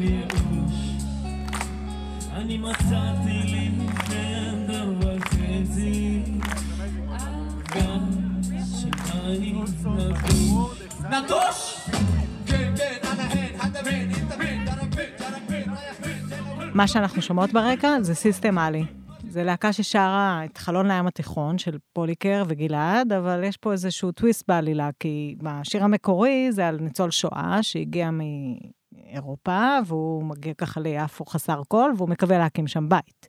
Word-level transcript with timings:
ייאוש 0.00 0.88
אני 2.32 2.58
מצאתי 2.58 3.42
לי 3.44 3.70
חדר 3.94 4.92
וחצי 5.00 6.22
גם 7.76 8.10
שניים 8.80 9.64
נטוש 9.64 10.88
נטוש! 11.10 11.88
מה 16.74 16.86
שאנחנו 16.86 17.22
שומעות 17.22 17.52
ברקע 17.52 18.02
זה 18.02 18.14
סיסטמלי. 18.14 18.84
זה 19.28 19.44
להקה 19.44 19.72
ששרה 19.72 20.42
את 20.44 20.58
חלון 20.58 20.86
לים 20.86 21.06
התיכון 21.06 21.58
של 21.58 21.78
פוליקר 21.92 22.42
וגלעד, 22.48 23.12
אבל 23.12 23.44
יש 23.44 23.56
פה 23.56 23.72
איזשהו 23.72 24.12
טוויסט 24.12 24.48
בעלילה, 24.48 24.90
כי 25.00 25.36
בשיר 25.42 25.84
המקורי 25.84 26.52
זה 26.52 26.68
על 26.68 26.76
ניצול 26.80 27.10
שואה 27.10 27.58
שהגיע 27.62 28.10
מאירופה, 29.10 29.78
והוא 29.86 30.24
מגיע 30.24 30.54
ככה 30.54 30.80
ליפו 30.80 31.24
חסר 31.24 31.62
קול, 31.68 31.92
והוא 31.96 32.08
מקווה 32.08 32.38
להקים 32.38 32.66
שם 32.66 32.88
בית. 32.88 33.28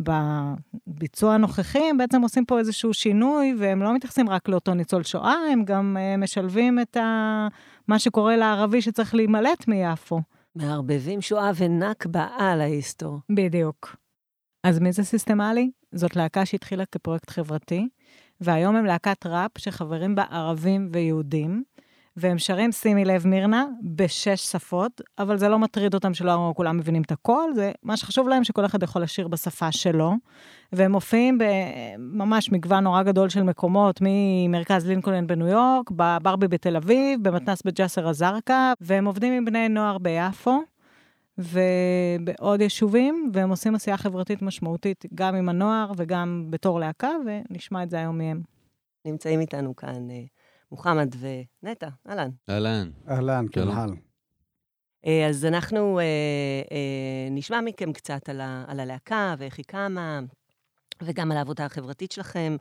בביצוע 0.00 1.34
הנוכחי 1.34 1.78
הם 1.90 1.98
בעצם 1.98 2.22
עושים 2.22 2.44
פה 2.44 2.58
איזשהו 2.58 2.94
שינוי, 2.94 3.54
והם 3.58 3.82
לא 3.82 3.94
מתייחסים 3.94 4.28
רק 4.28 4.48
לאותו 4.48 4.74
ניצול 4.74 5.02
שואה, 5.02 5.36
הם 5.52 5.64
גם 5.64 5.96
uh, 5.96 6.20
משלבים 6.20 6.80
את 6.80 6.96
ה... 6.96 7.48
מה 7.88 7.98
שקורה 7.98 8.36
לערבי 8.36 8.82
שצריך 8.82 9.14
להימלט 9.14 9.68
מיפו. 9.68 10.20
מערבבים 10.54 11.20
שואה 11.20 11.50
ונכבה 11.56 12.28
על 12.38 12.60
ההיסטור. 12.60 13.18
בדיוק. 13.34 13.96
אז 14.64 14.78
מי 14.78 14.92
זה 14.92 15.04
סיסטמלי? 15.04 15.70
זאת 15.92 16.16
להקה 16.16 16.46
שהתחילה 16.46 16.84
כפרויקט 16.92 17.30
חברתי, 17.30 17.88
והיום 18.40 18.76
הם 18.76 18.84
להקת 18.84 19.26
ראפ 19.26 19.58
שחברים 19.58 20.14
בה 20.14 20.22
ערבים 20.30 20.88
ויהודים, 20.92 21.64
והם 22.16 22.38
שרים, 22.38 22.72
שימי 22.72 23.04
לב, 23.04 23.26
מירנה, 23.26 23.64
בשש 23.82 24.40
שפות, 24.52 25.00
אבל 25.18 25.36
זה 25.36 25.48
לא 25.48 25.58
מטריד 25.58 25.94
אותם 25.94 26.14
שלא 26.14 26.52
כולם 26.56 26.76
מבינים 26.76 27.02
את 27.02 27.12
הכל, 27.12 27.50
זה 27.54 27.72
מה 27.82 27.96
שחשוב 27.96 28.28
להם 28.28 28.44
שכל 28.44 28.64
אחד 28.64 28.82
יכול 28.82 29.02
לשיר 29.02 29.28
בשפה 29.28 29.72
שלו, 29.72 30.12
והם 30.72 30.92
מופיעים 30.92 31.38
בממש 31.38 32.52
מגוון 32.52 32.84
נורא 32.84 33.02
גדול 33.02 33.28
של 33.28 33.42
מקומות, 33.42 34.00
ממרכז 34.00 34.86
לינקולן 34.86 35.26
בניו 35.26 35.46
יורק, 35.46 35.90
בברבי 35.90 36.48
בתל 36.48 36.76
אביב, 36.76 37.28
במתנ"ס 37.28 37.62
בג'סר 37.62 38.10
א-זרקא, 38.10 38.72
והם 38.80 39.04
עובדים 39.04 39.32
עם 39.32 39.44
בני 39.44 39.68
נוער 39.68 39.98
ביפו. 39.98 40.62
ובעוד 41.38 42.60
יישובים, 42.60 43.30
והם 43.32 43.50
עושים 43.50 43.74
עשייה 43.74 43.96
חברתית 43.96 44.42
משמעותית 44.42 45.04
גם 45.14 45.34
עם 45.34 45.48
הנוער 45.48 45.92
וגם 45.96 46.46
בתור 46.50 46.80
להקה, 46.80 47.10
ונשמע 47.26 47.82
את 47.82 47.90
זה 47.90 47.96
היום 47.96 48.18
מהם. 48.18 48.40
נמצאים 49.04 49.40
איתנו 49.40 49.76
כאן 49.76 50.10
אה, 50.10 50.22
מוחמד 50.72 51.14
ונטע, 51.20 51.88
אהלן. 52.08 52.30
אהלן. 52.50 52.90
אהלן, 53.08 53.46
כן, 53.52 53.68
הלאה. 53.68 53.96
אה, 55.06 55.28
אז 55.28 55.44
אנחנו 55.44 55.98
אה, 55.98 56.04
אה, 56.72 57.28
נשמע 57.30 57.60
מכם 57.60 57.92
קצת 57.92 58.28
על, 58.28 58.40
ה, 58.40 58.64
על 58.68 58.80
הלהקה 58.80 59.34
ואיך 59.38 59.58
היא 59.58 59.64
קמה, 59.64 60.20
וגם 61.02 61.32
על 61.32 61.38
העבודה 61.38 61.64
החברתית 61.64 62.12
שלכם. 62.12 62.56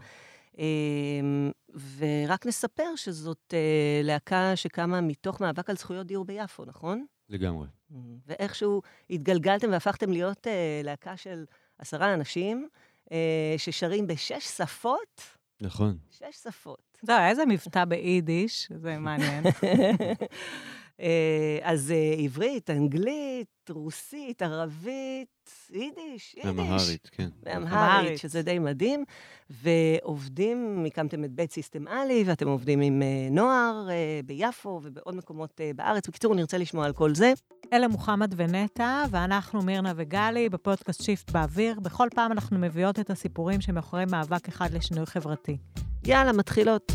אה, 0.60 1.50
ורק 1.98 2.46
נספר 2.46 2.96
שזאת 2.96 3.54
אה, 3.54 4.02
להקה 4.04 4.56
שקמה 4.56 5.02
מתוך 5.02 5.42
מאבק 5.42 5.70
על 5.70 5.76
זכויות 5.76 6.08
דיור 6.08 6.26
ביפו, 6.26 6.66
נכון? 6.66 7.06
לגמרי. 7.30 7.68
Mm-hmm. 7.68 7.96
ואיכשהו 8.28 8.82
התגלגלתם 9.10 9.72
והפכתם 9.72 10.12
להיות 10.12 10.48
אה, 10.48 10.82
להקה 10.84 11.18
של 11.18 11.46
עשרה 11.80 12.14
אנשים, 12.14 12.70
אה, 13.12 13.56
ששרים 13.58 14.08
בשש 14.08 14.44
שפות. 14.58 15.22
נכון. 15.62 15.98
שש 16.12 16.36
שפות. 16.44 16.98
זהו, 17.02 17.20
איזה 17.30 17.46
מבטא 17.46 17.86
ביידיש, 17.86 18.70
זה 18.82 18.98
מעניין. 18.98 19.44
אה, 21.02 21.60
אז 21.62 21.92
אה, 21.92 22.16
עברית, 22.24 22.70
אנגלית, 22.70 23.48
רוסית, 23.70 24.42
ערבית, 24.42 25.50
יידיש, 25.72 26.36
יידיש. 26.36 26.46
אמהרית, 26.46 27.10
כן. 27.12 27.30
באמהרית, 27.44 28.18
שזה 28.20 28.42
די 28.42 28.60
מדהים. 28.60 29.04
ועובדים, 29.50 30.86
הקמתם 30.88 31.24
את 31.24 31.32
בית 31.32 31.52
סיסטמלי, 31.52 32.24
ואתם 32.26 32.48
עובדים 32.48 32.82
עם 32.82 33.02
אה, 33.02 33.28
נוער 33.32 33.88
ביפו 34.26 34.82
ובעוד 34.84 35.16
מקומות 35.16 35.62
בארץ. 35.76 36.08
בקיצור, 36.08 36.36
נרצה 36.36 36.58
לשמוע 36.58 36.86
על 36.86 36.94
כל 36.94 37.16
זה. 37.16 37.34
אלה 37.74 37.88
מוחמד 37.88 38.34
ונטע, 38.38 39.04
ואנחנו 39.12 39.62
מירנה 39.62 39.94
וגלי 39.96 40.50
בפודקאסט 40.50 41.04
שיפט 41.04 41.32
באוויר. 41.32 41.80
בכל 41.80 42.08
פעם 42.16 42.32
אנחנו 42.32 42.60
מביאות 42.60 43.00
את 43.00 43.10
הסיפורים 43.10 43.62
שמאחורי 43.62 44.06
מאבק 44.06 44.48
אחד 44.48 44.74
לשינוי 44.74 45.06
חברתי. 45.06 45.58
יאללה, 46.06 46.34
מתחילות. 46.34 46.92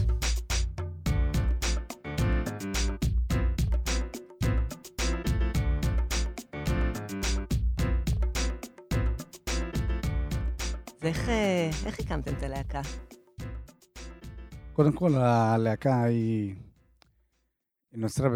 ואיך 11.02 11.28
אה, 11.28 11.70
איך 11.86 12.00
הקמתם 12.00 12.32
את 12.38 12.42
הלהקה? 12.42 12.80
קודם 14.72 14.92
כל, 14.92 15.14
הלהקה 15.14 16.02
היא, 16.04 16.54
היא 17.92 18.00
נוצרה 18.00 18.28
ב... 18.28 18.34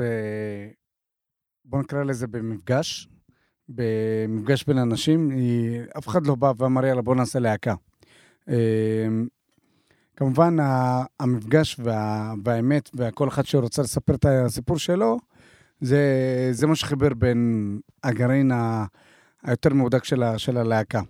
בוא 1.64 1.80
נקרא 1.80 2.02
לזה 2.02 2.26
במפגש, 2.26 3.08
במפגש 3.69 4.64
בין 4.64 4.78
אנשים. 4.78 5.30
היא... 5.30 5.80
אף 5.98 6.08
אחד 6.08 6.26
לא 6.26 6.34
בא 6.34 6.52
ואמר, 6.58 6.84
יאללה, 6.84 7.02
בוא 7.02 7.14
נעשה 7.14 7.38
להקה. 7.38 7.75
אה, 8.48 9.08
כמובן, 10.16 10.56
המפגש 11.20 11.76
וה... 11.78 12.34
והאמת, 12.44 12.91
וכל 12.94 13.28
אחד 13.28 13.47
שרוצה 13.47 13.82
לספר 13.82 14.14
את 14.14 14.24
הסיפור 14.24 14.78
שלו, 14.78 15.19
זה, 15.80 16.03
זה 16.50 16.66
מה 16.66 16.76
שחיבר 16.76 17.14
בין 17.14 17.80
הגרעין 18.04 18.53
היותר 19.42 19.74
מהודק 19.74 20.04
של, 20.04 20.22
ה... 20.22 20.38
של 20.38 20.56
הלהקה. 20.56 21.00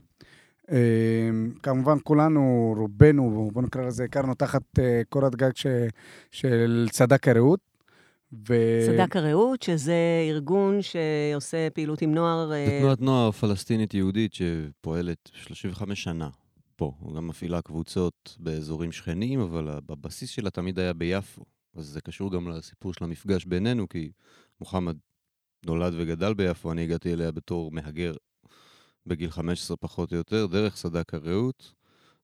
אמ, 0.70 1.53
כמובן 1.62 1.97
כולנו, 2.04 2.75
רובנו, 2.76 3.50
בוא 3.53 3.62
נקרא 3.62 3.82
לזה, 3.82 4.04
הכרנו 4.04 4.34
תחת 4.34 4.62
אה, 4.78 5.03
קורת 5.09 5.37
גג 5.37 5.50
של 6.31 6.88
צדק 6.91 7.28
הרעות. 7.28 7.74
ו... 8.49 8.55
צדק 8.87 9.17
הרעות, 9.17 9.62
שזה 9.62 9.95
ארגון 10.31 10.78
שעושה 10.83 11.71
פעילות 11.71 12.03
עם 12.03 12.15
נוער... 12.15 12.53
אה, 12.53 12.67
זה 12.67 12.78
תנועת 12.81 13.00
נוער 13.00 13.31
פלסטינית 13.31 13.95
יהודית 13.95 14.34
שפועלת 14.34 15.31
35 15.33 16.03
שנה 16.03 16.28
פה. 16.77 16.93
הוא 16.99 17.15
גם 17.15 17.28
מפעילה 17.28 17.62
קבוצות 17.62 18.37
באזורים 18.41 18.93
שכנים, 18.93 19.41
אבל 19.41 19.78
בבסיס 19.87 20.31
שלה 20.31 20.50
תמיד 20.50 20.78
היה 20.78 20.93
ביפו. 20.93 21.44
אז 21.77 21.87
זה 21.87 22.00
קשור 22.00 22.33
גם 22.33 22.49
לסיפור 22.49 22.93
של 22.93 23.05
המפגש 23.05 23.44
בינינו, 23.44 23.89
כי 23.89 24.11
מוחמד 24.61 24.97
נולד 25.67 25.93
וגדל 25.97 26.34
ביפו, 26.34 26.73
אני 26.73 26.83
הגעתי 26.83 27.12
אליה 27.12 27.33
בתור 27.33 27.71
מהגר 27.71 28.15
בגיל 29.06 29.31
15 29.31 29.77
פחות 29.77 30.12
או 30.12 30.17
יותר, 30.17 30.47
דרך 30.47 30.77
סדק 30.77 31.15
הרעות, 31.15 31.73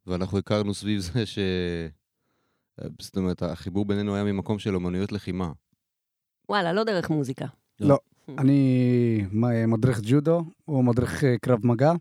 ואנחנו 0.07 0.39
הכרנו 0.39 0.75
סביב 0.75 1.01
זה 1.01 1.27
ש... 1.27 1.39
זאת 3.01 3.17
אומרת, 3.17 3.43
החיבור 3.43 3.85
בינינו 3.85 4.15
היה 4.15 4.25
ממקום 4.25 4.59
של 4.59 4.75
אומנויות 4.75 5.13
לחימה. 5.13 5.53
וואלה, 6.51 6.73
לא 6.73 6.85
דרך 6.85 7.11
מוזיקה. 7.11 7.47
לא, 7.81 7.89
לא. 7.89 7.99
אני 8.39 9.25
מדריך 9.67 10.01
ג'ודו, 10.03 10.45
הוא 10.65 10.85
מדריך 10.85 11.25
אה, 11.25 11.39
קרב 11.39 11.67
מגע. 11.67 11.93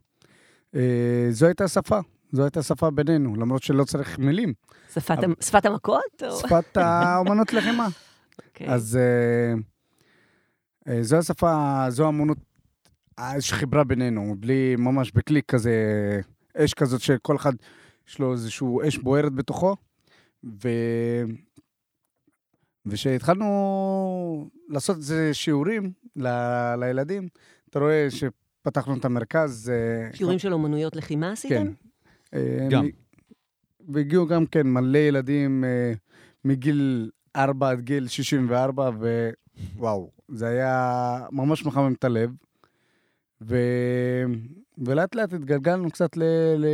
אה, 0.75 1.27
זו 1.29 1.45
הייתה 1.45 1.67
שפה, 1.67 1.99
זו 2.31 2.43
הייתה 2.43 2.63
שפה 2.63 2.89
בינינו, 2.89 3.35
למרות 3.35 3.63
שלא 3.63 3.83
צריך 3.83 4.19
מילים. 4.19 4.53
שפת, 4.93 5.17
אבל... 5.17 5.33
שפת 5.41 5.65
המכות? 5.65 6.23
שפת 6.39 6.77
האומנות 6.77 7.53
לחימה. 7.53 7.87
Okay. 7.87 7.89
אוקיי. 8.47 8.73
אז 8.73 8.99
אה, 10.87 11.03
זו 11.03 11.17
השפה, 11.17 11.85
זו 11.89 12.05
האמנות 12.05 12.37
יש 13.37 13.53
חיברה 13.53 13.83
בינינו, 13.83 14.35
בלי, 14.39 14.75
ממש 14.77 15.11
בקליק 15.11 15.45
כזה, 15.45 15.73
אש 16.57 16.73
כזאת 16.73 17.01
שכל 17.01 17.35
אחד 17.35 17.53
יש 18.07 18.19
לו 18.19 18.31
איזשהו 18.31 18.87
אש 18.87 18.97
בוערת 18.97 19.33
בתוכו. 19.33 19.75
ו... 20.43 20.69
וכשהתחלנו 22.85 24.49
לעשות 24.69 24.97
איזה 24.97 25.33
שיעורים 25.33 25.91
ל... 26.15 26.27
לילדים, 26.77 27.27
אתה 27.69 27.79
רואה 27.79 28.07
שפתחנו 28.09 28.97
את 28.97 29.05
המרכז. 29.05 29.69
אה, 29.69 30.17
שיעורים 30.17 30.39
של 30.39 30.53
אומנויות 30.53 30.95
לחימה 30.95 31.31
עשיתם? 31.31 31.55
כן. 31.55 31.67
אה, 32.33 32.67
גם. 32.69 32.85
והגיעו 33.89 34.27
גם 34.27 34.45
כן 34.45 34.67
מלא 34.67 34.97
ילדים 34.97 35.63
אה, 35.63 35.93
מגיל 36.45 37.09
4 37.35 37.69
עד 37.69 37.81
גיל 37.81 38.07
64, 38.07 38.89
ווואו, 39.75 40.11
זה 40.29 40.47
היה 40.47 41.25
ממש 41.31 41.65
מחמם 41.65 41.93
את 41.93 42.03
הלב. 42.03 42.31
ו... 43.41 43.57
ולאט 44.77 45.15
לאט 45.15 45.33
התגלגלנו 45.33 45.91
קצת 45.91 46.17
ל... 46.17 46.23
ל... 46.57 46.65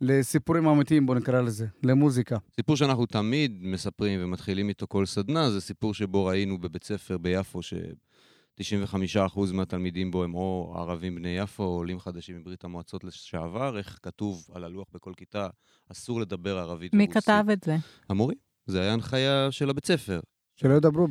לסיפורים 0.00 0.66
אמיתיים, 0.66 1.06
בוא 1.06 1.14
נקרא 1.14 1.40
לזה, 1.40 1.66
למוזיקה. 1.82 2.36
סיפור 2.56 2.76
שאנחנו 2.76 3.06
תמיד 3.06 3.58
מספרים 3.62 4.20
ומתחילים 4.22 4.68
איתו 4.68 4.86
כל 4.88 5.06
סדנה, 5.06 5.50
זה 5.50 5.60
סיפור 5.60 5.94
שבו 5.94 6.24
ראינו 6.24 6.58
בבית 6.58 6.84
ספר 6.84 7.18
ביפו, 7.18 7.62
ש-95% 7.62 9.40
מהתלמידים 9.52 10.10
בו 10.10 10.24
הם 10.24 10.34
או 10.34 10.74
ערבים 10.76 11.14
בני 11.14 11.38
יפו, 11.38 11.62
או 11.62 11.68
עולים 11.68 11.98
חדשים 11.98 12.36
מברית 12.36 12.64
המועצות 12.64 13.04
לשעבר, 13.04 13.78
איך 13.78 13.98
כתוב 14.02 14.46
על 14.54 14.64
הלוח 14.64 14.86
בכל 14.94 15.12
כיתה, 15.16 15.48
אסור 15.92 16.20
לדבר 16.20 16.58
ערבית 16.58 16.94
מי 16.94 17.04
ורוסית. 17.04 17.16
מי 17.16 17.22
כתב 17.22 17.50
את 17.52 17.64
זה? 17.64 17.76
המורים. 18.08 18.38
זה 18.66 18.80
היה 18.80 18.92
הנחיה 18.92 19.48
של 19.50 19.70
הבית 19.70 19.86
ספר. 19.86 20.20
שלא 20.56 20.74
ידברו 20.74 21.08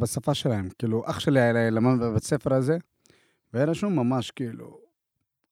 בשפה 0.00 0.34
שלהם. 0.34 0.68
כאילו, 0.78 1.02
אח 1.06 1.20
שלי 1.20 1.40
היה 1.40 1.70
למד 1.70 2.00
בבית 2.00 2.22
ספר 2.22 2.54
הזה, 2.54 2.78
והיה 3.52 3.66
רשום 3.66 3.96
ממש 3.96 4.30
כאילו 4.30 4.78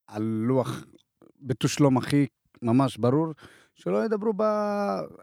על 0.06 0.22
לוח 0.22 0.84
בתושלום 1.40 1.96
הכי 1.96 2.26
ממש 2.62 2.96
ברור, 2.96 3.26
שלא 3.74 4.04
ידברו 4.04 4.32
ב... 4.36 4.42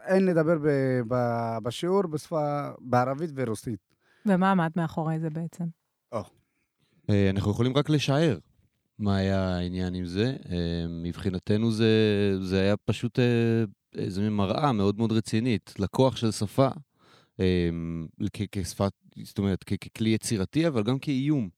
אין 0.05 0.25
לדבר 0.25 0.57
ב... 0.57 0.67
ב... 1.07 1.15
בשיעור 1.63 2.07
בשפה, 2.07 2.69
בערבית 2.79 3.29
ורוסית. 3.35 3.79
ומה 4.25 4.51
עמד 4.51 4.71
מאחורי 4.75 5.19
זה 5.19 5.29
בעצם? 5.29 5.63
אה, 7.09 7.29
אנחנו 7.29 7.51
יכולים 7.51 7.77
רק 7.77 7.89
לשער 7.89 8.37
מה 8.99 9.15
היה 9.15 9.55
העניין 9.55 9.93
עם 9.93 10.05
זה. 10.05 10.35
אה, 10.49 10.85
מבחינתנו 10.89 11.71
זה, 11.71 11.87
זה 12.41 12.59
היה 12.59 12.77
פשוט 12.77 13.19
אה, 13.19 13.63
איזו 13.95 14.21
מראה 14.21 14.71
מאוד 14.71 14.97
מאוד 14.97 15.11
רצינית 15.11 15.73
לכוח 15.79 16.15
של 16.15 16.31
שפה, 16.31 16.67
אה, 17.39 17.69
כ- 18.33 18.41
כשפת, 18.51 18.91
זאת 19.23 19.37
אומרת, 19.37 19.63
כ- 19.65 19.73
ככלי 19.73 20.09
יצירתי, 20.09 20.67
אבל 20.67 20.83
גם 20.83 20.99
כאיום. 20.99 21.49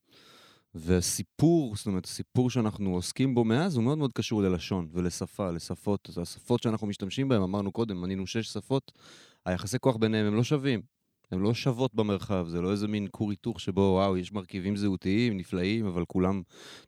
והסיפור, 0.74 1.76
זאת 1.76 1.88
אומרת, 1.88 2.06
הסיפור 2.06 2.50
שאנחנו 2.50 2.94
עוסקים 2.96 3.36
בו 3.36 3.44
מאז 3.44 3.76
הוא 3.76 3.84
מאוד 3.84 3.98
מאוד 3.98 4.14
קשור 4.14 4.42
ללשון 4.42 4.88
ולשפה, 4.94 5.52
לשפות. 5.52 6.10
השפות 6.22 6.64
שאנחנו 6.64 6.88
משתמשים 6.88 7.30
בהן, 7.30 7.42
אמרנו 7.42 7.72
קודם, 7.72 8.02
מנינו 8.02 8.28
שש 8.28 8.48
שפות, 8.48 8.92
היחסי 9.46 9.80
כוח 9.80 9.96
ביניהם 9.96 10.26
הם 10.26 10.36
לא 10.36 10.44
שווים. 10.44 10.82
הן 11.32 11.40
לא 11.40 11.54
שוות 11.54 11.96
במרחב, 11.96 12.48
זה 12.50 12.62
לא 12.62 12.72
איזה 12.72 12.88
מין 12.88 13.08
כור 13.12 13.32
היתוך 13.32 13.60
שבו, 13.60 13.82
וואו, 13.82 14.18
יש 14.18 14.32
מרכיבים 14.32 14.76
זהותיים, 14.76 15.38
נפלאים, 15.38 15.86
אבל 15.86 16.06
כולם 16.08 16.42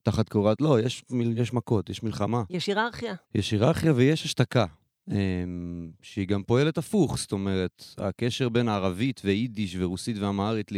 תחת 0.03 0.29
קורת... 0.29 0.61
לא, 0.61 0.79
יש, 0.79 1.03
יש 1.35 1.53
מכות, 1.53 1.89
יש 1.89 2.03
מלחמה. 2.03 2.43
יש 2.49 2.67
היררכיה. 2.67 3.15
יש 3.35 3.51
היררכיה 3.51 3.93
ויש 3.95 4.25
השתקה, 4.25 4.65
אמ, 5.11 5.91
שהיא 6.01 6.27
גם 6.27 6.43
פועלת 6.43 6.77
הפוך, 6.77 7.17
זאת 7.17 7.31
אומרת, 7.31 7.85
הקשר 7.97 8.49
בין 8.49 8.69
ערבית 8.69 9.21
ויידיש 9.23 9.75
ורוסית 9.79 10.17
ואמהרית 10.17 10.71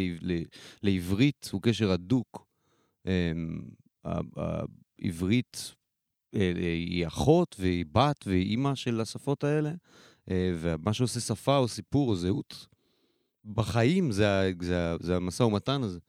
לעברית 0.84 1.50
הוא 1.52 1.62
קשר 1.62 1.92
הדוק. 1.92 2.45
אמ, 3.06 3.62
העברית 4.36 5.76
אה, 6.36 6.52
היא 6.56 7.08
אחות 7.08 7.56
והיא 7.60 7.86
בת 7.92 8.28
והיא 8.28 8.50
אימא 8.50 8.76
של 8.76 9.02
השפות 9.02 9.44
האלה, 9.44 9.72
אה, 10.32 10.52
ומה 10.56 10.94
שעושה 10.94 11.20
שפה 11.20 11.58
או 11.58 11.68
סיפור 11.68 12.10
או 12.10 12.16
זהות 12.16 12.68
בחיים 13.46 14.12
זה, 14.12 14.52
זה, 14.62 14.96
זה 15.00 15.16
המשא 15.16 15.44
ומתן 15.44 15.84
הזה, 15.84 16.00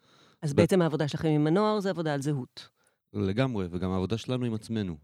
אז 0.43 0.55
ב- 0.55 0.57
בעצם 0.57 0.83
העבודה 0.83 1.09
שלכם 1.09 1.29
עם 1.29 1.47
הנוער 1.47 1.81
זה 1.81 1.91
עבודה 1.91 2.15
על 2.15 2.23
זהות. 2.23 2.69
לגמרי, 3.13 3.67
וגם 3.71 3.91
העבודה 3.91 4.19
שלנו 4.19 4.45
עם 4.45 4.55
עצמנו. 4.55 4.97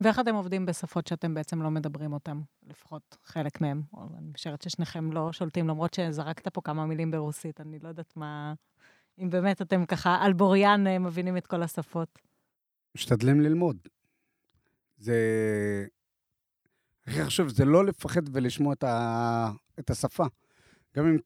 ואיך 0.00 0.18
אתם 0.18 0.34
עובדים 0.34 0.66
בשפות 0.66 1.06
שאתם 1.06 1.34
בעצם 1.34 1.62
לא 1.62 1.70
מדברים 1.70 2.12
אותן? 2.12 2.40
לפחות 2.66 3.16
חלק. 3.24 3.58
או 3.92 4.08
אני 4.18 4.30
משערת 4.34 4.62
ששניכם 4.62 5.12
לא 5.12 5.32
שולטים, 5.32 5.68
למרות 5.68 5.94
שזרקת 5.94 6.48
פה 6.48 6.60
כמה 6.60 6.86
מילים 6.86 7.10
ברוסית, 7.10 7.60
אני 7.60 7.78
לא 7.78 7.88
יודעת 7.88 8.16
מה... 8.16 8.54
אם 9.22 9.30
באמת 9.30 9.62
אתם 9.62 9.86
ככה 9.86 10.18
על 10.20 10.32
בוריין 10.32 10.86
אה, 10.86 10.98
מבינים 10.98 11.36
את 11.36 11.46
כל 11.46 11.62
השפות. 11.62 12.18
משתדלים 12.94 13.40
ללמוד. 13.40 13.76
זה... 14.98 15.16
הכי 17.06 17.24
חשוב 17.24 17.48
זה 17.48 17.64
לא 17.64 17.84
לפחד 17.84 18.22
ולשמוע 18.32 18.72
את, 18.72 18.84
ה... 18.84 19.50
את 19.78 19.90
השפה. 19.90 20.24
גם 20.96 21.06
אם. 21.06 21.16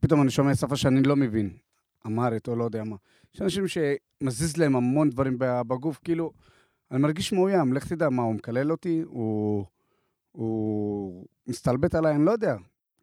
פתאום 0.00 0.22
אני 0.22 0.30
שומע 0.30 0.54
שפה 0.54 0.76
שאני 0.76 1.02
לא 1.02 1.16
מבין, 1.16 1.56
אמרית 2.06 2.48
או 2.48 2.56
לא 2.56 2.64
יודע 2.64 2.84
מה. 2.84 2.96
יש 3.34 3.42
אנשים 3.42 3.64
שמזיז 3.68 4.56
להם 4.56 4.76
המון 4.76 5.10
דברים 5.10 5.36
בגוף, 5.38 6.00
כאילו, 6.04 6.32
אני 6.90 7.00
מרגיש 7.00 7.32
מאוים, 7.32 7.72
לך 7.72 7.88
תדע 7.88 8.08
מה, 8.08 8.22
הוא 8.22 8.34
מקלל 8.34 8.70
אותי? 8.72 9.02
הוא, 9.06 9.64
הוא 10.32 11.26
מסתלבט 11.46 11.94
עליי? 11.94 12.14
אני 12.14 12.24
לא 12.24 12.30
יודע. 12.30 12.56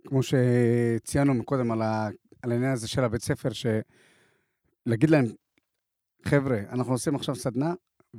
כמו 0.07 0.19
שציינו 0.23 1.33
מקודם 1.33 1.71
על, 1.71 1.81
ה... 1.81 2.09
על 2.41 2.51
העניין 2.51 2.71
הזה 2.71 2.87
של 2.87 3.03
הבית 3.03 3.21
ספר, 3.21 3.49
שלהגיד 4.87 5.09
להם, 5.09 5.25
חבר'ה, 6.25 6.59
אנחנו 6.69 6.93
עושים 6.93 7.15
עכשיו 7.15 7.35
סדנה, 7.35 7.73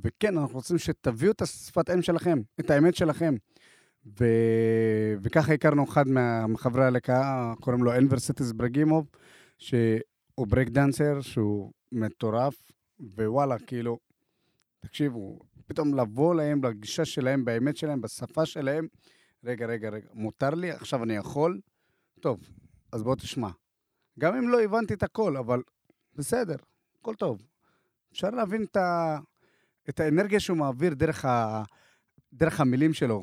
וכן, 0.04 0.38
אנחנו 0.38 0.54
רוצים 0.54 0.78
שתביאו 0.78 1.32
את 1.32 1.42
השפת 1.42 1.90
אם 1.90 2.02
שלכם, 2.02 2.38
את 2.60 2.70
האמת 2.70 2.94
שלכם. 2.94 3.34
ו... 4.20 4.24
וככה 5.22 5.52
הכרנו 5.52 5.84
אחד 5.84 6.04
מחברי 6.48 6.84
הלהקה, 6.84 7.54
קוראים 7.60 7.84
לו 7.84 7.96
אנוור 7.96 8.19
סייטיבראגימוב, 8.19 9.10
שהוא 9.58 10.46
break 10.48 10.69
dancer, 10.69 11.20
שהוא 11.20 11.72
מטורף, 11.92 12.72
ווואלה, 13.00 13.58
כאילו, 13.58 13.98
תקשיבו, 14.80 15.38
פתאום 15.66 15.94
לבוא 15.94 16.34
להם, 16.34 16.64
לגישה 16.64 17.04
שלהם, 17.04 17.44
באמת 17.44 17.76
שלהם, 17.76 18.00
בשפה 18.00 18.46
שלהם, 18.46 18.86
רגע, 19.44 19.66
רגע, 19.66 19.88
רגע, 19.88 20.08
מותר 20.14 20.50
לי, 20.50 20.70
עכשיו 20.70 21.02
אני 21.02 21.16
יכול? 21.16 21.60
טוב, 22.20 22.40
אז 22.92 23.02
בוא 23.02 23.14
תשמע. 23.14 23.50
גם 24.19 24.34
אם 24.34 24.48
לא 24.48 24.62
הבנתי 24.62 24.94
את 24.94 25.02
הכל, 25.02 25.36
אבל 25.36 25.62
בסדר, 26.16 26.56
הכל 27.00 27.14
טוב. 27.14 27.42
אפשר 28.12 28.30
להבין 28.30 28.64
את, 28.64 28.76
ה... 28.76 29.18
את 29.88 30.00
האנרגיה 30.00 30.40
שהוא 30.40 30.58
מעביר 30.58 30.94
דרך, 30.94 31.24
ה... 31.24 31.62
דרך 32.32 32.60
המילים 32.60 32.94
שלו. 32.94 33.22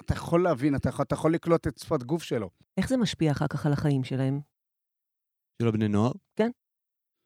אתה 0.00 0.12
יכול 0.12 0.42
להבין, 0.42 0.74
אתה 0.74 0.88
יכול, 0.88 1.02
אתה 1.02 1.14
יכול 1.14 1.34
לקלוט 1.34 1.66
את 1.66 1.78
שפת 1.78 2.02
גוף 2.02 2.22
שלו. 2.22 2.50
איך 2.76 2.88
זה 2.88 2.96
משפיע 2.96 3.32
אחר 3.32 3.46
כך 3.46 3.66
על 3.66 3.72
החיים 3.72 4.04
שלהם? 4.04 4.40
של 5.62 5.68
הבני 5.68 5.88
נוער? 5.88 6.12
כן. 6.36 6.50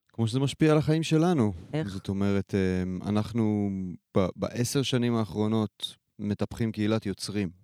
כמו 0.09 0.27
שזה 0.27 0.41
משפיע 0.41 0.73
על 0.73 0.79
החיים 0.79 1.03
שלנו. 1.03 1.53
איך? 1.73 1.89
זאת 1.89 2.09
אומרת, 2.09 2.55
אמ, 2.55 2.99
אנחנו 3.03 3.71
ב- 4.17 4.29
בעשר 4.37 4.83
שנים 4.83 5.15
האחרונות 5.15 5.97
מטפחים 6.19 6.73
קהילת 6.73 7.07
יוצרים. 7.07 7.62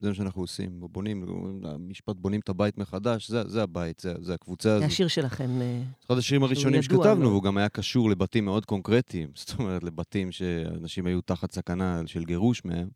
זה 0.00 0.08
מה 0.08 0.14
שאנחנו 0.14 0.42
עושים. 0.42 0.70
בונים, 0.80 1.24
המשפט 1.64 2.16
בונים 2.16 2.40
את 2.40 2.48
הבית 2.48 2.78
מחדש, 2.78 3.30
זה, 3.30 3.48
זה 3.48 3.62
הבית, 3.62 4.00
זה, 4.00 4.14
זה 4.20 4.34
הקבוצה 4.34 4.68
זה 4.68 4.76
הזו. 4.76 4.84
השיר 4.84 5.08
שלכם. 5.08 5.50
אה, 5.60 5.82
אחד 6.06 6.18
השירים 6.18 6.42
הראשונים 6.42 6.82
שכתבנו. 6.82 7.28
והוא 7.28 7.42
גם 7.42 7.58
היה 7.58 7.68
קשור 7.68 8.10
לבתים 8.10 8.44
מאוד 8.44 8.64
קונקרטיים. 8.64 9.30
זאת 9.36 9.58
אומרת, 9.58 9.82
לבתים 9.82 10.32
שאנשים 10.32 11.06
היו 11.06 11.20
תחת 11.20 11.52
סכנה 11.52 12.02
של 12.06 12.24
גירוש 12.24 12.64
מהם. 12.64 12.88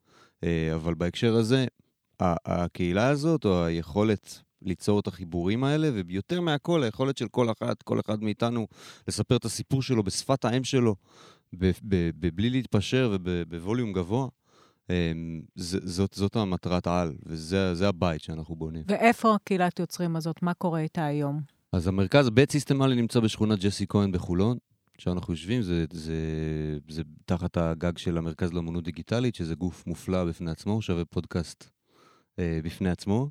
אה, 0.45 0.75
אבל 0.75 0.95
בהקשר 0.95 1.35
הזה, 1.37 1.67
הקהילה 2.21 3.09
הזאת, 3.09 3.45
או 3.45 3.65
היכולת 3.65 4.43
ליצור 4.63 5.01
את 5.01 5.07
החיבורים 5.07 5.65
האלה, 5.65 5.91
ויותר 6.07 6.41
מהכל, 6.41 6.83
היכולת 6.83 7.19
של 7.19 7.29
כל 7.29 7.51
אחת, 7.51 7.83
כל 7.83 8.01
אחד 8.01 8.23
מאיתנו, 8.23 8.67
לספר 9.09 9.37
את 9.37 9.45
הסיפור 9.45 9.83
שלו 9.83 10.03
בשפת 10.03 10.45
האם 10.45 10.65
שלו, 10.65 10.97
בלי 12.35 12.51
להתפשר 12.51 13.17
ובווליום 13.23 13.93
גבוה, 13.93 14.29
ז- 15.57 15.95
זאת, 15.97 16.13
זאת 16.15 16.37
המטרת 16.37 16.87
העל, 16.87 17.13
וזה 17.27 17.75
זה 17.75 17.89
הבית 17.89 18.21
שאנחנו 18.21 18.57
בונים. 18.57 18.83
ואיפה 18.89 19.35
הקהילת 19.35 19.79
יוצרים 19.79 20.17
הזאת? 20.17 20.43
מה 20.43 20.55
קורה 20.55 20.81
איתה 20.81 21.05
היום? 21.05 21.41
אז 21.73 21.87
המרכז, 21.89 22.31
בית 22.31 22.53
סיסטמלי 22.53 22.95
נמצא 22.97 23.21
בשכונת 23.21 23.59
ג'סי 23.59 23.87
כהן 23.89 24.13
בחולון. 24.13 24.59
שאנחנו 24.99 25.33
יושבים, 25.33 25.63
זה, 25.63 25.85
זה, 25.93 26.15
זה 26.89 27.03
תחת 27.27 27.57
הגג 27.57 27.99
של 27.99 28.19
המרכז 28.19 28.53
לאמנות 28.53 28.85
דיגיטלית, 28.85 29.35
שזה 29.35 29.55
גוף 29.55 29.87
מופלא 29.87 30.25
בפני 30.25 30.51
עצמו, 30.51 30.83
שווה 30.83 31.05
פודקאסט 31.05 31.71
אה, 32.39 32.61
בפני 32.65 32.91
עצמו. 32.91 33.31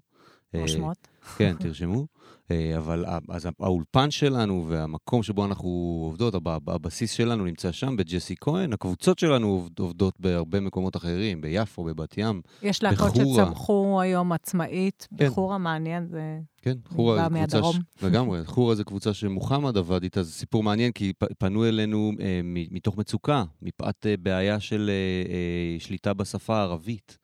אה, 0.55 0.61
רושמות? 0.61 1.07
כן, 1.37 1.55
תרשמו. 1.59 2.05
אה, 2.51 2.77
אבל 2.77 3.05
אז 3.29 3.47
האולפן 3.59 4.11
שלנו 4.11 4.65
והמקום 4.69 5.23
שבו 5.23 5.45
אנחנו 5.45 5.69
עובדות, 6.05 6.35
הב- 6.35 6.69
הבסיס 6.69 7.11
שלנו 7.11 7.45
נמצא 7.45 7.71
שם, 7.71 7.95
בג'סי 7.97 8.35
כהן. 8.41 8.73
הקבוצות 8.73 9.19
שלנו 9.19 9.47
עובד- 9.47 9.79
עובדות 9.79 10.13
בהרבה 10.19 10.59
מקומות 10.59 10.95
אחרים, 10.95 11.41
ביפו, 11.41 11.83
בבת 11.83 12.17
ים. 12.17 12.41
יש 12.61 12.83
להקות. 12.83 13.15
שצמחו 13.15 14.01
היום 14.01 14.31
עצמאית. 14.31 15.07
כן. 15.17 15.25
בחורה 15.27 15.57
מעניין, 15.57 16.07
זה... 16.07 16.39
כן, 16.61 16.77
חורה 16.89 17.15
בא. 17.29 17.33
מהדרום. 17.39 17.73
ש... 17.99 18.03
לגמרי, 18.03 18.45
חורה 18.45 18.75
זה 18.75 18.83
קבוצה 18.83 19.13
שמוחמד 19.13 19.77
עבד 19.77 20.03
איתה, 20.03 20.23
זה 20.23 20.31
סיפור 20.31 20.63
מעניין, 20.63 20.91
כי 20.91 21.13
פנו 21.37 21.65
אלינו 21.65 22.11
אה, 22.19 22.39
מתוך 22.43 22.97
מצוקה, 22.97 23.43
מפאת 23.61 24.05
אה, 24.05 24.15
בעיה 24.19 24.59
של 24.59 24.89
אה, 24.89 24.93
אה, 25.33 25.79
שליטה 25.79 26.13
בשפה 26.13 26.57
הערבית, 26.57 27.17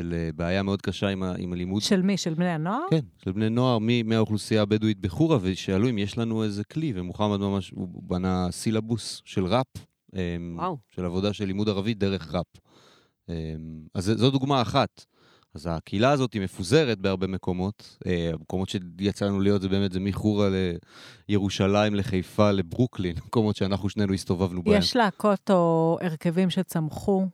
של 0.00 0.14
אה, 0.16 0.30
בעיה 0.36 0.62
מאוד 0.62 0.82
קשה 0.82 1.08
עם, 1.08 1.22
ה- 1.22 1.34
עם 1.38 1.52
הלימוד. 1.52 1.82
של 1.82 2.02
מי? 2.02 2.16
של 2.16 2.34
בני 2.34 2.48
הנוער? 2.48 2.80
כן, 2.90 3.00
של 3.24 3.32
בני 3.32 3.48
נוער 3.48 3.78
מ- 3.80 4.08
מהאוכלוסייה 4.08 4.62
הבדואית 4.62 4.98
בחורה, 5.00 5.38
ושאלו 5.40 5.90
אם 5.90 5.98
יש 5.98 6.18
לנו 6.18 6.44
איזה 6.44 6.64
כלי, 6.64 6.92
ומוחמד 6.96 7.36
ממש, 7.40 7.70
הוא 7.70 7.88
בנה 8.02 8.46
סילבוס 8.50 9.22
של 9.24 9.46
ראפ, 9.46 9.66
אה, 10.16 10.36
וואו. 10.56 10.76
של 10.94 11.04
עבודה 11.04 11.32
של 11.32 11.44
לימוד 11.44 11.68
ערבית 11.68 11.98
דרך 11.98 12.34
ראפ. 12.34 12.46
אה, 13.30 13.34
אז 13.94 14.12
זו 14.16 14.30
דוגמה 14.30 14.62
אחת. 14.62 15.04
אז 15.54 15.68
הקהילה 15.70 16.10
הזאת 16.10 16.32
היא 16.34 16.42
מפוזרת 16.42 16.98
בהרבה 16.98 17.26
מקומות. 17.26 17.96
אה, 18.06 18.30
המקומות 18.32 18.68
שיצא 18.68 19.26
לנו 19.26 19.40
להיות 19.40 19.62
זה 19.62 19.68
באמת, 19.68 19.92
זה 19.92 20.00
מחורה 20.00 20.48
לירושלים, 21.28 21.94
לחיפה, 21.94 22.50
לברוקלין, 22.50 23.16
מקומות 23.26 23.56
שאנחנו 23.56 23.88
שנינו 23.88 24.12
הסתובבנו 24.14 24.62
בהם. 24.62 24.78
יש 24.78 24.96
להקות 24.96 25.50
או 25.50 25.98
הרכבים 26.02 26.50
שצמחו 26.50 27.26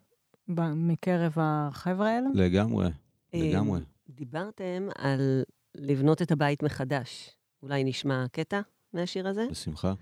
מקרב 0.76 1.34
החבר'ה 1.38 2.10
האלה? 2.10 2.28
לגמרי, 2.34 2.86
אה, 3.34 3.40
לגמרי. 3.40 3.80
דיברתם 4.10 4.88
על 4.96 5.44
לבנות 5.76 6.22
את 6.22 6.32
הבית 6.32 6.64
מחדש. 6.64 7.30
אולי 7.64 7.84
נשמע 7.84 8.26
קטע 8.32 8.62
מהשיר 8.94 9.28
הזה? 9.28 9.48
בשמחה. 9.52 9.94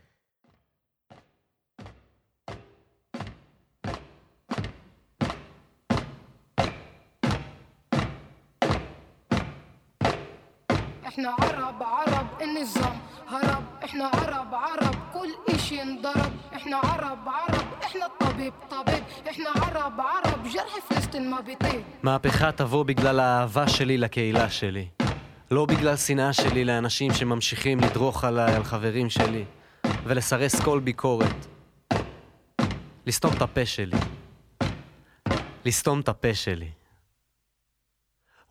احنا 11.08 11.30
عرب 11.30 11.84
عرب 11.84 12.28
النظام 12.42 13.00
هرب 13.28 13.64
احنا 13.84 14.06
عرب 14.06 14.56
عرب 14.56 14.96
كل 15.14 15.54
اشي 15.54 15.82
انضرب 15.82 16.32
احنا 16.54 16.78
عرب 16.78 17.30
عرب 17.30 17.68
احنا 17.84 18.08
الطبيب 18.34 18.54
طبيب 18.70 19.04
احنا 19.30 19.50
عرب 19.50 20.02
عرب 20.02 20.48
جرح 20.54 20.80
فلسطين 20.90 21.34
ما 21.34 21.42
بيطيب 21.42 21.82
מהפכה 22.04 22.52
תבוא 22.52 22.84
בגלל 22.84 23.20
האהבה 23.20 23.68
שלי 23.68 23.98
לקהילה 23.98 24.50
שלי. 24.50 24.88
לא 25.52 25.66
בגלל 25.66 25.96
שנאה 25.96 26.34
שלי 26.34 26.66
לאנשים 26.66 27.14
שממשיכים 27.14 27.80
לדרוך 27.80 28.24
עליי, 28.24 28.56
על 28.56 28.64
חברים 28.64 29.10
שלי, 29.10 29.46
ולסרס 30.04 30.62
כל 30.62 30.80
ביקורת. 30.80 31.46
לסתום 33.08 33.34
את 33.38 33.42
הפה 33.42 33.66
שלי. 33.66 33.98
לסתום 35.66 36.00
את 36.00 36.10
הפה 36.10 36.34
שלי. 36.34 36.70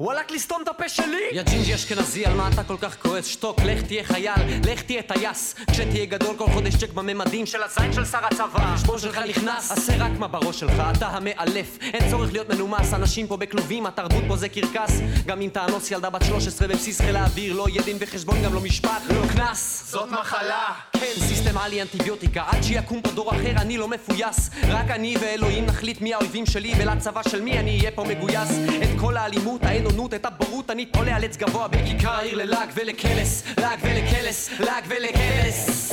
ولك 0.03 0.31
לסתום 0.31 0.61
את 0.63 0.67
הפה 0.67 0.89
שלי! 0.89 1.23
יא 1.31 1.41
ג'ינג'י 1.41 1.75
אשכנזי, 1.75 2.25
על 2.25 2.33
מה 2.33 2.49
אתה 2.53 2.63
כל 2.63 2.77
כך 2.81 3.01
כועס? 3.01 3.25
שתוק, 3.25 3.59
לך 3.65 3.81
תהיה 3.81 4.03
חייל, 4.03 4.59
לך 4.67 4.81
תהיה 4.81 5.01
טייס. 5.01 5.55
כשתהיה 5.71 6.05
גדול 6.05 6.37
כל 6.37 6.47
חודש 6.47 6.75
צ'ק 6.75 6.93
בממדים 6.93 7.45
של 7.45 7.63
הזין 7.63 7.93
של 7.93 8.05
שר 8.05 8.25
הצבא. 8.25 8.45
החשבון 8.53 8.99
שלך 8.99 9.17
נכנס, 9.17 9.71
עשה 9.71 9.93
רק 9.99 10.11
מה 10.19 10.27
בראש 10.27 10.59
שלך, 10.59 10.83
אתה 10.97 11.07
המאלף. 11.07 11.77
אין 11.81 12.09
צורך 12.11 12.31
להיות 12.31 12.49
מנומס, 12.49 12.93
אנשים 12.93 13.27
פה 13.27 13.37
בכלובים, 13.37 13.85
התרבות 13.85 14.23
פה 14.27 14.35
זה 14.35 14.49
קרקס. 14.49 14.99
גם 15.25 15.41
אם 15.41 15.49
תאנוס 15.53 15.91
ילדה 15.91 16.09
בת 16.09 16.25
13 16.25 16.67
בבסיס 16.67 17.01
חיל 17.01 17.15
האוויר, 17.15 17.53
לא 17.53 17.69
יהיה 17.69 17.81
דין 17.81 17.97
וחשבון, 17.99 18.43
גם 18.43 18.53
לא 18.53 18.61
משפט, 18.61 19.01
לא 19.09 19.21
קנס. 19.33 19.83
זאת 19.91 20.09
מחלה. 20.09 20.65
כן, 20.93 21.13
סיסטם 21.27 21.57
עלי 21.57 21.81
אנטיביוטיקה, 21.81 22.43
עד 22.47 22.63
שיקום 22.63 23.01
פה 23.01 23.11
דור 23.11 23.31
אחר 23.31 23.51
אני 23.57 23.77
לא 23.77 23.87
מפויס. 23.87 24.49
רק 24.67 24.91
אני 24.91 25.15
ואלוהים 25.19 25.65
נחליט 25.65 26.01
מי 26.01 26.13
האויבים 26.13 26.45
שלי, 26.45 26.73
ולצבא 26.77 27.23
של 27.23 27.41
מי 27.41 27.59
אני 27.59 27.79
אהיה 27.79 27.91
פה 27.91 28.03
מגויס. 28.03 28.49
את 28.83 28.99
כל 28.99 29.17
האלימות, 29.17 29.63
האין-אונות, 29.93 30.13
את 30.13 30.25
הבורות, 30.25 30.71
אני 30.71 30.85
תולה 30.85 31.15
על 31.15 31.23
עץ 31.23 31.37
גבוה 31.37 31.67
בכיכר 31.67 32.09
העיר 32.09 32.37
ללעג 32.37 32.69
ולקלס, 32.75 33.43
לעג 33.57 33.79
ולקלס, 33.81 34.49
לעג 34.59 34.83
ולקלס. 34.87 35.89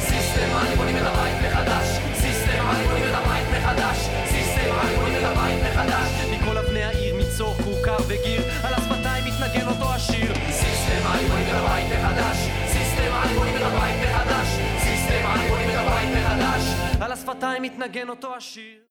סיסטם 0.00 0.50
עלי 0.56 0.76
בונים 0.76 0.96
את 0.96 1.02
הבית 1.02 1.36
מחדש, 1.46 1.88
סיסטם 2.14 2.66
עלי 2.68 2.84
בונים 2.88 3.04
את 3.04 3.14
הבית 3.14 3.46
מחדש, 3.56 3.96
סיסטם 4.28 4.74
עלי 4.80 4.96
בונים 4.96 5.16
את 5.18 5.24
הבית 5.24 5.58
מחדש. 5.62 6.08
מכל 6.32 6.58
אבני 6.58 6.82
העיר, 6.82 7.14
מצור, 7.16 7.54
כורכר 7.64 7.96
וגיר, 8.08 8.42
על 8.62 8.74
השפתיים 8.74 9.24
מתנגן 9.24 9.66
אותו 9.68 9.94
השיר. 9.94 10.34
סיסטם 10.50 11.06
עלי 11.06 11.28
בונים 11.28 11.46
את 11.48 11.54
הבית 11.54 11.86
מחדש, 11.92 12.36
סיסטם 12.72 13.12
עלי 13.12 13.34
בונים 13.34 13.56
את 13.56 13.62
הבית 13.62 13.96
מחדש, 14.04 14.48
סיסטם 14.84 15.26
עלי 15.26 15.48
בונים 15.48 15.70
את 15.70 15.74
הבית 15.74 16.08
מחדש, 16.16 16.62
על 17.00 17.12
השפתיים 17.12 17.62
מתנגן 17.62 18.08
אותו 18.08 18.36
השיר. 18.36 18.85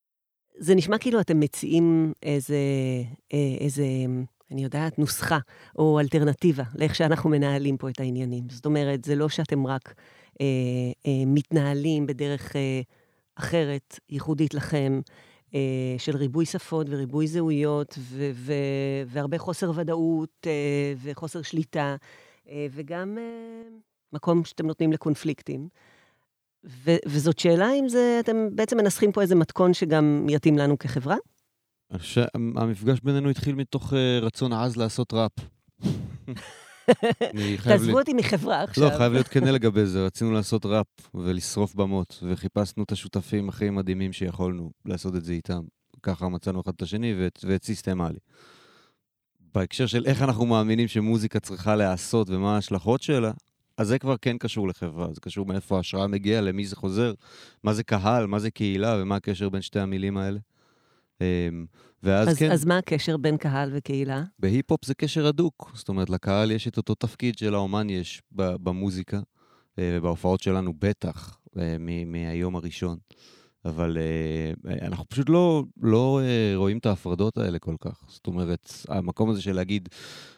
זה 0.58 0.76
נשמע 0.76 0.98
כאילו 0.98 1.20
אתם 1.22 1.40
מציעים 1.40 2.14
איזה, 2.24 2.56
אה, 3.34 3.56
איזה, 3.60 3.84
אני 4.52 4.64
יודעת, 4.64 5.00
נוסחה 5.00 5.40
או 5.78 6.00
אלטרנטיבה 6.00 6.64
לאיך 6.76 6.96
שאנחנו 6.96 7.30
מנהלים 7.30 7.78
פה 7.78 7.90
את 7.90 8.00
העניינים. 8.00 8.44
זאת 8.50 8.66
אומרת, 8.66 9.06
זה 9.06 9.16
לא 9.16 9.30
שאתם 9.30 9.68
רק 9.68 9.94
אה, 10.42 10.46
אה, 11.08 11.24
מתנהלים 11.26 12.06
בדרך 12.06 12.56
אה, 12.56 12.82
אחרת, 13.36 14.00
ייחודית 14.10 14.54
לכם, 14.54 15.02
אה, 15.56 15.96
של 15.98 16.18
ריבוי 16.18 16.46
שפות 16.46 16.88
וריבוי 16.90 17.28
זהויות, 17.28 17.96
ו- 18.00 18.32
ו- 18.34 19.04
והרבה 19.08 19.38
חוסר 19.38 19.72
ודאות 19.76 20.48
אה, 20.48 20.94
וחוסר 21.04 21.42
שליטה, 21.42 21.96
אה, 22.50 22.68
וגם 22.72 23.18
אה, 23.18 23.24
מקום 24.14 24.46
שאתם 24.46 24.68
נותנים 24.68 24.92
לקונפליקטים. 24.92 25.68
ו- 26.67 26.95
וזאת 27.07 27.39
שאלה 27.39 27.74
אם 27.79 27.89
זה, 27.89 28.17
אתם 28.19 28.36
בעצם 28.55 28.77
מנסחים 28.77 29.12
פה 29.12 29.22
איזה 29.22 29.36
מתכון 29.36 29.74
שגם 29.74 30.27
יתאים 30.29 30.57
לנו 30.57 30.77
כחברה? 30.79 31.15
אני 31.91 32.00
חושב 32.00 32.22
שהמפגש 32.36 33.00
בינינו 33.03 33.29
התחיל 33.29 33.55
מתוך 33.55 33.93
אה, 33.93 34.19
רצון 34.22 34.53
עז 34.53 34.75
לעשות 34.77 35.13
ראפ. 35.13 35.31
תעזבו 37.63 37.91
ל- 37.91 38.00
אותי 38.00 38.13
מחברה 38.13 38.63
עכשיו. 38.63 38.84
לא, 38.84 38.98
חייב 38.98 39.13
להיות 39.13 39.27
כנה 39.27 39.51
לגבי 39.57 39.86
זה. 39.86 40.05
רצינו 40.05 40.31
לעשות 40.31 40.65
ראפ 40.65 40.86
ולשרוף 41.13 41.75
במות, 41.75 42.24
וחיפשנו 42.27 42.84
את 42.84 42.91
השותפים 42.91 43.50
הכי 43.50 43.69
מדהימים 43.69 44.13
שיכולנו 44.13 44.72
לעשות 44.86 45.15
את 45.15 45.25
זה 45.25 45.34
איתם. 45.34 45.62
ככה 46.03 46.29
מצאנו 46.29 46.62
אחד 46.62 46.72
את 46.75 46.81
השני 46.81 47.13
ואת, 47.19 47.63
סיסטם 47.65 48.01
עלי. 48.01 48.19
בהקשר 49.55 49.86
של 49.86 50.05
איך 50.05 50.22
אנחנו 50.22 50.45
מאמינים 50.45 50.88
שמוזיקה 50.88 51.39
צריכה 51.39 51.75
להיעשות 51.75 52.29
ומה 52.29 52.55
ההשלכות 52.55 53.01
שלה, 53.01 53.31
אז 53.77 53.88
זה 53.88 54.00
כבר 54.00 54.15
כן 54.22 54.38
קשור 54.38 54.67
לחברה, 54.67 55.08
זה 55.13 55.22
קשור 55.22 55.46
מאיפה 55.46 55.77
ההשראה 55.77 56.08
מגיעה, 56.08 56.41
למי 56.41 56.65
זה 56.65 56.75
חוזר, 56.75 57.13
מה 57.63 57.74
זה 57.74 57.84
קהל, 57.84 58.25
מה 58.27 58.39
זה 58.39 58.51
קהילה 58.51 58.98
ומה 59.01 59.15
הקשר 59.15 59.50
בין 59.50 59.62
שתי 59.62 59.79
המילים 59.79 60.17
האלה. 60.17 60.39
אמ, 61.22 61.65
ואז 62.03 62.27
אז, 62.29 62.38
כן, 62.38 62.51
אז 62.51 62.65
מה 62.65 62.77
הקשר 62.77 63.17
בין 63.17 63.38
קהל 63.38 63.72
וקהילה? 63.74 64.24
בהיפ-הופ 64.39 64.86
זה 64.86 64.94
קשר 64.94 65.27
הדוק. 65.27 65.72
זאת 65.74 65.89
אומרת, 65.89 66.10
לקהל 66.10 66.51
יש 66.51 66.67
את 66.67 66.77
אותו 66.77 66.96
תפקיד 66.96 67.38
שלאומן 67.38 67.89
יש 67.89 68.22
ב- 68.32 68.55
במוזיקה, 68.63 69.20
אה, 69.79 69.98
ובהופעות 69.98 70.41
שלנו 70.41 70.74
בטח, 70.79 71.38
אה, 71.58 71.75
מהיום 72.05 72.55
הראשון. 72.55 72.98
אבל 73.65 73.98
אה, 73.98 74.74
אנחנו 74.88 75.05
פשוט 75.10 75.29
לא, 75.29 75.63
לא 75.81 76.19
אה, 76.24 76.57
רואים 76.57 76.77
את 76.77 76.86
ההפרדות 76.86 77.38
האלה 77.38 77.60
כל 77.60 77.75
כך. 77.81 78.03
זאת 78.07 78.27
אומרת, 78.27 78.72
המקום 78.89 79.29
הזה 79.29 79.41
של 79.41 79.53
להגיד, 79.53 79.89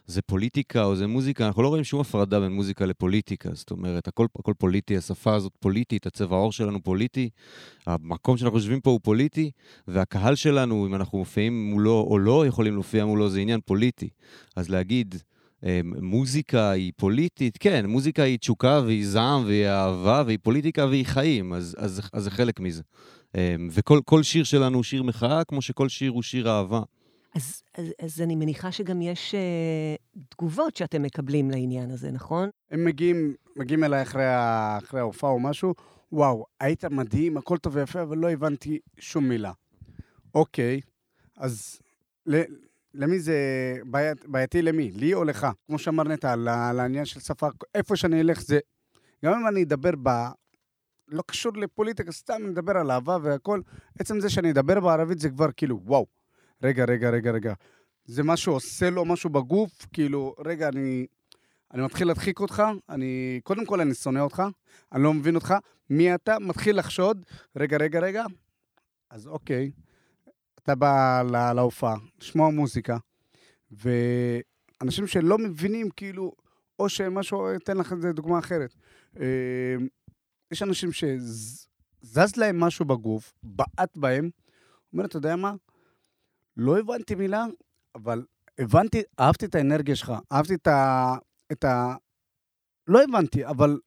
זה 0.05 0.21
פוליטיקה 0.21 0.83
או 0.83 0.95
זה 0.95 1.07
מוזיקה, 1.07 1.47
אנחנו 1.47 1.63
לא 1.63 1.67
רואים 1.67 1.83
שום 1.83 1.99
הפרדה 1.99 2.39
בין 2.39 2.51
מוזיקה 2.51 2.85
לפוליטיקה. 2.85 3.49
זאת 3.53 3.71
אומרת, 3.71 4.07
הכל, 4.07 4.27
הכל 4.39 4.53
פוליטי, 4.57 4.97
השפה 4.97 5.35
הזאת 5.35 5.51
פוליטית, 5.59 6.07
הצבע 6.07 6.35
העור 6.35 6.51
שלנו 6.51 6.83
פוליטי, 6.83 7.29
המקום 7.85 8.37
שאנחנו 8.37 8.57
יושבים 8.57 8.81
פה 8.81 8.89
הוא 8.89 8.99
פוליטי, 9.03 9.51
והקהל 9.87 10.35
שלנו, 10.35 10.87
אם 10.87 10.95
אנחנו 10.95 11.17
מופיעים 11.17 11.69
מולו 11.71 12.07
או 12.09 12.19
לא 12.19 12.47
יכולים 12.47 12.73
להופיע 12.73 13.05
מולו, 13.05 13.29
זה 13.29 13.39
עניין 13.39 13.59
פוליטי. 13.65 14.09
אז 14.55 14.69
להגיד, 14.69 15.15
אה, 15.63 15.79
מוזיקה 16.01 16.69
היא 16.69 16.91
פוליטית, 16.97 17.57
כן, 17.59 17.85
מוזיקה 17.85 18.23
היא 18.23 18.37
תשוקה 18.37 18.81
והיא 18.85 19.07
זעם 19.07 19.45
והיא 19.45 19.67
אהבה 19.67 20.23
והיא 20.25 20.37
פוליטיקה 20.41 20.85
והיא 20.85 21.05
חיים, 21.05 21.53
אז, 21.53 22.01
זה 22.17 22.31
חלק 22.31 22.59
מזה. 22.59 22.83
אה, 23.35 23.55
וכל 23.71 23.99
כל 24.05 24.23
שיר 24.23 24.43
שלנו 24.43 24.75
הוא 24.75 24.83
שיר 24.83 25.03
מחאה, 25.03 25.43
כמו 25.43 25.61
שכל 25.61 25.89
שיר 25.89 26.11
הוא 26.11 26.23
שיר 26.23 26.49
אהבה. 26.49 26.81
אז, 27.35 27.61
אז, 27.77 27.85
אז 28.01 28.21
אני 28.21 28.35
מניחה 28.35 28.71
שגם 28.71 29.01
יש 29.01 29.35
אה, 29.35 29.95
תגובות 30.29 30.75
שאתם 30.75 31.01
מקבלים 31.01 31.51
לעניין 31.51 31.91
הזה, 31.91 32.11
נכון? 32.11 32.49
הם 32.71 32.85
מגיעים, 32.85 33.33
מגיעים 33.55 33.83
אליי 33.83 34.01
אחרי, 34.01 34.25
ה- 34.25 34.77
אחרי 34.83 34.99
ההופעה 34.99 35.29
או 35.31 35.39
משהו, 35.39 35.73
וואו, 36.11 36.45
היית 36.59 36.85
מדהים, 36.85 37.37
הכל 37.37 37.57
טוב 37.57 37.75
ויפה, 37.75 38.01
אבל 38.01 38.17
לא 38.17 38.29
הבנתי 38.31 38.79
שום 38.99 39.29
מילה. 39.29 39.51
אוקיי, 40.35 40.81
אז 41.37 41.79
ל, 42.25 42.41
למי 42.93 43.19
זה 43.19 43.37
בעיית, 43.85 44.25
בעייתי 44.25 44.61
למי? 44.61 44.91
לי 44.91 45.13
או 45.13 45.23
לך? 45.23 45.47
כמו 45.67 45.79
שאמר 45.79 46.03
נטע, 46.03 46.35
העניין 46.47 47.05
של 47.05 47.19
שפה, 47.19 47.47
איפה 47.75 47.95
שאני 47.95 48.21
אלך 48.21 48.41
זה... 48.41 48.59
גם 49.25 49.33
אם 49.33 49.47
אני 49.47 49.63
אדבר. 49.63 49.91
לא 51.07 51.23
קשור 51.25 51.53
לפוליטיקה, 51.57 52.11
סתם 52.11 52.41
נדבר 52.47 52.77
על 52.77 52.91
אהבה 52.91 53.17
והכל, 53.21 53.61
עצם 53.99 54.19
זה 54.19 54.29
שאני 54.29 54.51
אדבר 54.51 54.79
בערבית 54.79 55.19
זה 55.19 55.29
כבר 55.29 55.47
כאילו, 55.57 55.79
וואו, 55.83 56.05
רגע, 56.63 56.85
רגע, 56.85 57.09
רגע, 57.09 57.31
רגע. 57.31 57.53
זה 58.05 58.23
משהו 58.23 58.53
עושה 58.53 58.89
לו 58.89 59.05
משהו 59.05 59.29
בגוף, 59.29 59.85
כאילו, 59.93 60.35
רגע, 60.45 60.67
אני... 60.69 61.07
אני 61.73 61.81
מתחיל 61.83 62.07
להדחיק 62.07 62.39
אותך, 62.39 62.63
אני... 62.89 63.39
קודם 63.43 63.65
כל 63.65 63.81
אני 63.81 63.93
שונא 63.93 64.19
אותך, 64.19 64.43
אני 64.91 65.03
לא 65.03 65.13
מבין 65.13 65.35
אותך, 65.35 65.53
מי 65.89 66.15
אתה? 66.15 66.39
מתחיל 66.39 66.79
לחשוד, 66.79 67.25
רגע, 67.55 67.77
רגע, 67.77 67.99
רגע, 67.99 68.25
אז 69.09 69.27
אוקיי, 69.27 69.71
אתה 70.63 70.75
בא 70.75 71.23
לה- 71.31 71.53
להופעה, 71.53 71.95
לשמוע 72.21 72.49
מוזיקה, 72.49 72.97
ואנשים 73.71 75.07
שלא 75.07 75.37
מבינים, 75.37 75.89
כאילו, 75.89 76.31
או 76.79 76.89
שמשהו, 76.89 77.55
אתן 77.55 77.77
לך 77.77 77.93
איזה 77.93 78.13
דוגמה 78.13 78.39
אחרת. 78.39 78.73
יש 80.51 80.63
אנשים 80.63 80.91
שזז 80.91 82.35
להם 82.37 82.59
משהו 82.59 82.85
בגוף, 82.85 83.33
בעט 83.43 83.97
בהם, 83.97 84.29
אומר, 84.93 85.05
אתה 85.05 85.17
יודע 85.17 85.35
מה? 85.35 85.53
לא 86.57 86.79
הבנתי 86.79 87.15
מילה, 87.15 87.45
אבל 87.95 88.25
הבנתי, 88.59 89.01
אהבתי 89.19 89.45
את 89.45 89.55
האנרגיה 89.55 89.95
שלך, 89.95 90.13
אהבתי 90.31 90.53
את 90.55 90.67
ה... 90.67 91.15
את 91.51 91.63
ה... 91.63 91.95
לא 92.87 93.03
הבנתי, 93.03 93.45
אבל 93.45 93.79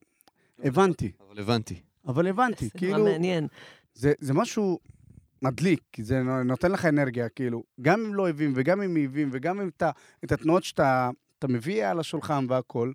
הבנתי. 0.58 1.12
אבל 1.20 1.38
הבנתי. 1.40 1.80
אבל 2.06 2.26
הבנתי, 2.26 2.64
זה 2.64 2.70
כאילו, 2.78 2.98
נורא 2.98 3.10
מעניין. 3.10 3.46
זה, 3.94 4.12
זה 4.20 4.34
משהו 4.34 4.78
מדליק, 5.42 5.80
כי 5.92 6.04
זה 6.04 6.22
נותן 6.22 6.72
לך 6.72 6.84
אנרגיה, 6.84 7.28
כאילו, 7.28 7.62
גם 7.80 8.00
אם 8.00 8.14
לא 8.14 8.22
אוהבים 8.22 8.52
וגם 8.56 8.82
אם 8.82 8.96
אוהבים 8.96 9.28
וגם 9.32 9.60
אם 9.60 9.68
את, 9.68 9.82
ה- 9.82 9.90
את 10.24 10.32
התנועות 10.32 10.64
שאתה 10.64 11.10
אתה 11.38 11.48
מביא 11.48 11.86
על 11.86 12.00
השולחן 12.00 12.46
והכל, 12.48 12.92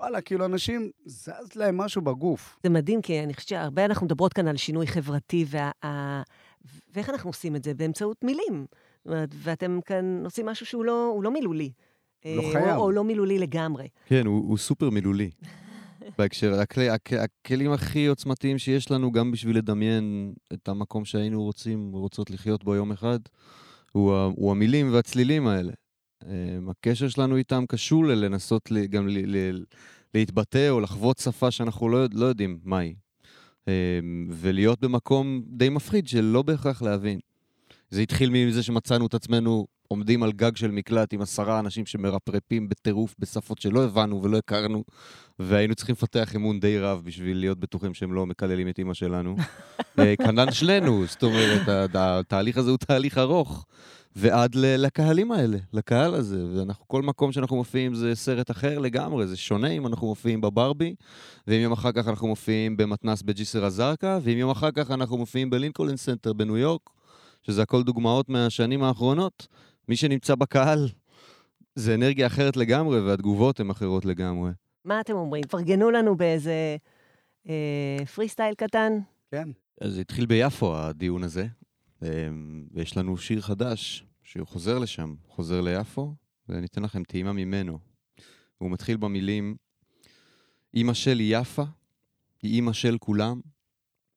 וואלה, 0.00 0.20
כאילו, 0.20 0.44
אנשים, 0.44 0.90
זז 1.06 1.54
להם 1.56 1.76
משהו 1.76 2.02
בגוף. 2.02 2.58
זה 2.62 2.70
מדהים, 2.70 3.02
כי 3.02 3.20
אני 3.20 3.34
חושבת 3.34 3.48
שהרבה 3.48 3.84
אנחנו 3.84 4.06
מדברות 4.06 4.32
כאן 4.32 4.48
על 4.48 4.56
שינוי 4.56 4.86
חברתי, 4.86 5.44
וה... 5.48 5.70
ואיך 6.94 7.10
אנחנו 7.10 7.30
עושים 7.30 7.56
את 7.56 7.64
זה? 7.64 7.74
באמצעות 7.74 8.24
מילים. 8.24 8.66
זאת 9.04 9.06
אומרת, 9.06 9.28
ואתם 9.34 9.78
כאן 9.84 10.22
עושים 10.24 10.46
משהו 10.46 10.66
שהוא 10.66 10.84
לא, 10.84 11.10
הוא 11.14 11.22
לא 11.22 11.30
מילולי. 11.30 11.72
לא 12.24 12.42
אה, 12.42 12.52
חייב. 12.52 12.76
או, 12.76 12.82
או 12.82 12.90
לא 12.90 13.04
מילולי 13.04 13.38
לגמרי. 13.38 13.88
כן, 14.06 14.26
הוא, 14.26 14.48
הוא 14.48 14.58
סופר 14.58 14.90
מילולי. 14.90 15.30
בהקשר, 16.18 16.60
הכלי, 16.60 16.90
הכ, 16.90 17.12
הכלים 17.12 17.72
הכי 17.72 18.06
עוצמתיים 18.06 18.58
שיש 18.58 18.90
לנו, 18.90 19.12
גם 19.12 19.30
בשביל 19.30 19.56
לדמיין 19.56 20.34
את 20.52 20.68
המקום 20.68 21.04
שהיינו 21.04 21.42
רוצים, 21.42 21.92
רוצות 21.92 22.30
לחיות 22.30 22.64
בו 22.64 22.74
יום 22.74 22.92
אחד, 22.92 23.18
הוא, 23.92 24.14
הוא 24.36 24.50
המילים 24.50 24.92
והצלילים 24.92 25.46
האלה. 25.46 25.72
אמ, 26.26 26.68
הקשר 26.68 27.08
שלנו 27.08 27.36
איתם 27.36 27.64
קשור 27.68 28.04
ללנסות 28.04 28.72
גם 28.90 29.08
להתבטא 30.14 30.68
או 30.68 30.80
לחוות 30.80 31.18
שפה 31.18 31.50
שאנחנו 31.50 31.88
לא, 31.88 32.06
לא 32.12 32.26
יודעים 32.26 32.58
מהי. 32.64 32.94
אמ, 33.68 33.72
ולהיות 34.30 34.80
במקום 34.80 35.42
די 35.46 35.68
מפחיד 35.68 36.08
של 36.08 36.24
לא 36.24 36.42
בהכרח 36.42 36.82
להבין. 36.82 37.18
זה 37.90 38.00
התחיל 38.00 38.30
מזה 38.30 38.62
שמצאנו 38.62 39.06
את 39.06 39.14
עצמנו 39.14 39.66
עומדים 39.88 40.22
על 40.22 40.32
גג 40.32 40.56
של 40.56 40.70
מקלט 40.70 41.12
עם 41.12 41.20
עשרה 41.20 41.58
אנשים 41.58 41.86
שמרפרפים 41.86 42.68
בטירוף 42.68 43.14
בשפות 43.18 43.58
שלא 43.58 43.84
הבנו 43.84 44.22
ולא 44.22 44.38
הכרנו, 44.38 44.84
והיינו 45.38 45.74
צריכים 45.74 45.92
לפתח 45.92 46.36
אמון 46.36 46.60
די 46.60 46.78
רב 46.78 47.02
בשביל 47.04 47.38
להיות 47.38 47.60
בטוחים 47.60 47.94
שהם 47.94 48.12
לא 48.12 48.26
מקללים 48.26 48.68
את 48.68 48.78
אימא 48.78 48.94
שלנו. 48.94 49.36
אה, 49.98 50.14
כנ"ל 50.16 50.50
שלנו, 50.50 51.06
זאת 51.06 51.22
אומרת, 51.22 51.90
התהליך 51.94 52.56
הזה 52.56 52.70
הוא 52.70 52.78
תהליך 52.78 53.18
ארוך. 53.18 53.66
ועד 54.16 54.54
ל- 54.54 54.86
לקהלים 54.86 55.32
האלה, 55.32 55.58
לקהל 55.72 56.14
הזה, 56.14 56.44
ואנחנו, 56.54 56.88
כל 56.88 57.02
מקום 57.02 57.32
שאנחנו 57.32 57.56
מופיעים 57.56 57.94
זה 57.94 58.14
סרט 58.14 58.50
אחר 58.50 58.78
לגמרי, 58.78 59.26
זה 59.26 59.36
שונה 59.36 59.68
אם 59.68 59.86
אנחנו 59.86 60.06
מופיעים 60.06 60.40
בברבי, 60.40 60.94
ואם 61.46 61.60
יום 61.60 61.72
אחר 61.72 61.92
כך 61.92 62.08
אנחנו 62.08 62.28
מופיעים 62.28 62.76
במתנ"ס 62.76 63.22
בג'יסר 63.22 63.66
א-זרקא, 63.66 64.18
ואם 64.22 64.38
יום 64.38 64.50
אחר 64.50 64.70
כך 64.70 64.90
אנחנו 64.90 65.16
מופיעים 65.16 65.50
בלינקולן 65.50 65.96
סנטר 65.96 66.32
בניו 66.32 66.56
יורק, 66.56 66.90
שזה 67.42 67.62
הכל 67.62 67.82
דוגמאות 67.82 68.28
מהשנים 68.28 68.82
האחרונות. 68.82 69.46
מי 69.88 69.96
שנמצא 69.96 70.34
בקהל, 70.34 70.88
זה 71.74 71.94
אנרגיה 71.94 72.26
אחרת 72.26 72.56
לגמרי, 72.56 73.00
והתגובות 73.00 73.60
הן 73.60 73.70
אחרות 73.70 74.04
לגמרי. 74.04 74.50
מה 74.84 75.00
אתם 75.00 75.12
אומרים? 75.12 75.42
תפרגנו 75.42 75.90
לנו 75.90 76.16
באיזה 76.16 76.76
אה, 77.48 78.06
פרי 78.14 78.28
סטייל 78.28 78.54
קטן. 78.54 78.98
כן. 79.30 79.48
אז 79.80 79.92
זה 79.92 80.00
התחיל 80.00 80.26
ביפו, 80.26 80.76
הדיון 80.76 81.22
הזה, 81.22 81.46
ויש 82.72 82.96
לנו 82.96 83.16
שיר 83.16 83.40
חדש, 83.40 84.04
שהוא 84.22 84.46
חוזר 84.46 84.78
לשם, 84.78 85.14
חוזר 85.28 85.60
ליפו, 85.60 86.14
ואני 86.48 86.66
אתן 86.66 86.82
לכם 86.82 87.04
טעימה 87.04 87.32
ממנו. 87.32 87.78
הוא 88.58 88.70
מתחיל 88.70 88.96
במילים, 88.96 89.56
אמא 90.74 90.94
שלי 90.94 91.28
יפה, 91.32 91.64
היא 92.42 92.58
אמא 92.58 92.72
של 92.72 92.98
כולם. 92.98 93.40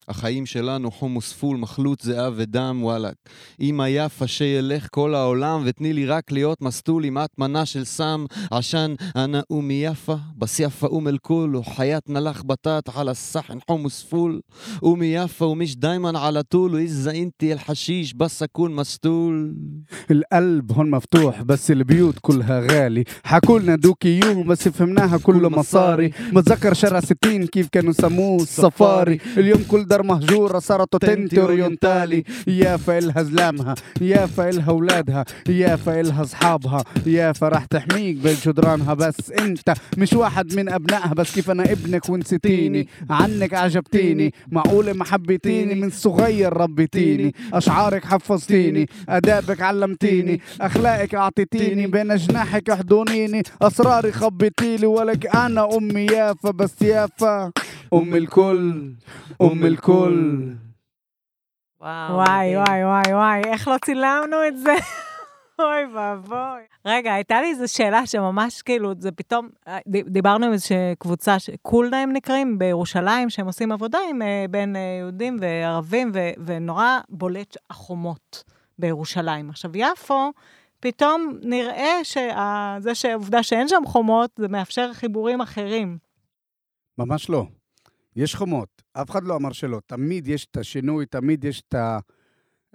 החיים 0.08 0.46
שלנו 0.46 0.90
חומוס 0.90 1.32
פול, 1.32 1.56
מחלוט 1.56 2.00
זהב 2.00 2.32
ודם, 2.36 2.78
וואלכ. 2.82 3.14
אמא 3.60 3.84
יפה 3.88 4.26
שילך 4.26 4.88
כל 4.90 5.14
העולם, 5.14 5.62
ותני 5.64 5.92
לי 5.92 6.06
רק 6.06 6.32
להיות 6.32 6.62
מסטול 6.62 7.04
עם 7.04 7.14
מטמנה 7.14 7.66
של 7.66 7.84
סם, 7.84 8.24
עשן 8.50 8.94
אנא 9.16 9.40
אומי 9.50 9.74
יפה, 9.84 10.14
בס 10.36 10.60
יפה 10.60 10.86
אום 10.86 11.08
אל 11.08 11.18
כול, 11.18 11.56
וחיית 11.56 12.08
נלח 12.08 12.42
בטט, 12.42 12.88
על 12.96 13.08
הסחן 13.08 13.58
חומוס 13.70 14.02
פול. 14.02 14.40
أمي 14.84 15.06
يافا 15.06 15.46
ومش 15.46 15.76
دايما 15.76 16.18
على 16.18 16.42
طول 16.42 16.74
وإذا 16.74 17.10
أنت 17.10 17.42
الحشيش 17.42 18.12
بس 18.12 18.42
أكون 18.42 18.74
مسطول 18.74 19.56
القلب 20.10 20.72
هون 20.72 20.90
مفتوح 20.90 21.42
بس 21.42 21.70
البيوت 21.70 22.18
كلها 22.20 22.60
غالي 22.60 23.04
حكولنا 23.24 23.76
دوكي 23.76 24.20
يوم 24.24 24.46
بس 24.48 24.68
فهمناها 24.68 25.18
كله 25.18 25.48
مصاري 25.48 26.12
بتذكر 26.32 26.74
شارع 26.74 27.00
60 27.00 27.46
كيف 27.46 27.68
كانوا 27.68 27.92
سموه 27.92 28.42
الصفاري 28.42 29.18
اليوم 29.36 29.64
كل 29.68 29.84
دار 29.93 30.03
مهجورة 30.03 30.59
صارت 30.59 30.95
تنتي 30.95 31.41
اورينتالي 31.41 32.23
يافا 32.47 32.97
إلها 32.97 33.23
زلامها 33.23 33.75
يافا 34.01 34.49
إلها 34.49 34.69
أولادها 34.69 35.25
يافا 35.49 35.99
إلها 35.99 36.23
أصحابها 36.23 36.83
يافا 37.05 37.49
راح 37.49 37.65
تحميك 37.65 38.15
بين 38.17 38.35
جدرانها 38.45 38.93
بس 38.93 39.31
أنت 39.31 39.73
مش 39.97 40.13
واحد 40.13 40.55
من 40.55 40.69
أبنائها 40.73 41.13
بس 41.13 41.35
كيف 41.35 41.51
أنا 41.51 41.63
ابنك 41.71 42.09
ونسيتيني؟ 42.09 42.87
عنك 43.09 43.53
عجبتيني 43.53 44.33
معقولة 44.51 44.93
ما 44.93 45.05
حبيتيني 45.05 45.75
من 45.75 45.89
صغير 45.89 46.53
ربيتيني. 46.57 47.33
أشعارك 47.53 48.05
حفظتيني 48.05 48.89
أدابك 49.09 49.61
علمتيني 49.61 50.41
أخلاقك 50.61 51.15
أعطيتيني. 51.15 51.87
بين 51.87 52.15
جناحك 52.15 52.69
أحضنيني 52.69 53.43
أسراري 53.61 54.11
خبيتيلي 54.11 54.87
ولك 54.87 55.35
أنا 55.35 55.77
أمي 55.77 56.05
يافا 56.05 56.51
بس 56.51 56.81
يافا. 56.81 57.51
אום 57.93 58.13
אל-קול, 58.13 58.91
אום 59.39 59.63
אל-קול. 59.63 60.45
וואי, 61.81 62.57
וואי, 62.57 62.83
וואי, 62.83 63.13
וואי, 63.13 63.41
איך 63.45 63.67
לא 63.67 63.75
צילמנו 63.85 64.47
את 64.47 64.57
זה? 64.57 64.73
אוי 65.59 65.85
ואבוי. 65.93 66.61
רגע, 66.85 67.13
הייתה 67.13 67.41
לי 67.41 67.47
איזו 67.47 67.73
שאלה 67.73 68.05
שממש 68.05 68.61
כאילו, 68.61 68.93
זה 68.99 69.11
פתאום, 69.11 69.49
אה, 69.67 69.77
דיברנו 69.87 70.45
עם 70.45 70.53
איזושהי 70.53 70.95
קבוצה, 70.99 71.35
כולנה 71.61 72.01
הם 72.01 72.13
נקראים, 72.13 72.59
בירושלים, 72.59 73.29
שהם 73.29 73.45
עושים 73.45 73.71
עבודה 73.71 73.99
עם 74.09 74.21
אה, 74.21 74.45
בין 74.49 74.75
אה, 74.75 74.81
יהודים 74.99 75.37
וערבים, 75.41 76.11
ו, 76.13 76.19
ונורא 76.45 76.99
בולט 77.09 77.57
החומות 77.69 78.43
בירושלים. 78.79 79.49
עכשיו, 79.49 79.71
יפו, 79.77 80.31
פתאום 80.79 81.37
נראה 81.41 82.03
שזה 82.03 82.95
שהעובדה 82.95 83.43
שאין 83.43 83.67
שם 83.67 83.81
חומות, 83.85 84.31
זה 84.37 84.47
מאפשר 84.47 84.93
חיבורים 84.93 85.41
אחרים. 85.41 85.97
ממש 86.97 87.29
לא. 87.29 87.45
יש 88.15 88.35
חומות, 88.35 88.81
אף 88.93 89.09
אחד 89.09 89.23
לא 89.23 89.35
אמר 89.35 89.51
שלא. 89.51 89.79
תמיד 89.85 90.27
יש 90.27 90.45
את 90.45 90.57
השינוי, 90.57 91.05
תמיד 91.05 91.43
יש 91.43 91.61
את 91.61 91.73
ה... 91.73 91.99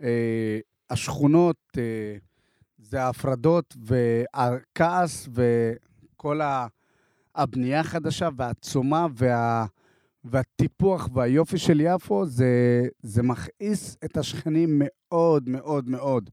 אה, 0.03 0.59
השכונות, 0.90 1.57
אה, 1.79 2.16
זה 2.79 3.03
ההפרדות 3.03 3.77
והכעס 3.85 5.29
וכל 5.33 6.40
ה... 6.40 6.66
הבנייה 7.35 7.81
החדשה 7.81 8.29
והעצומה 8.37 9.07
וה... 9.14 9.66
והטיפוח 10.24 11.09
והיופי 11.12 11.59
של 11.59 11.81
יפו, 11.81 12.27
זה, 12.27 12.83
זה 13.03 13.22
מכעיס 13.22 13.96
את 14.05 14.16
השכנים 14.16 14.70
מאוד 14.85 15.48
מאוד 15.48 15.88
מאוד. 15.88 16.31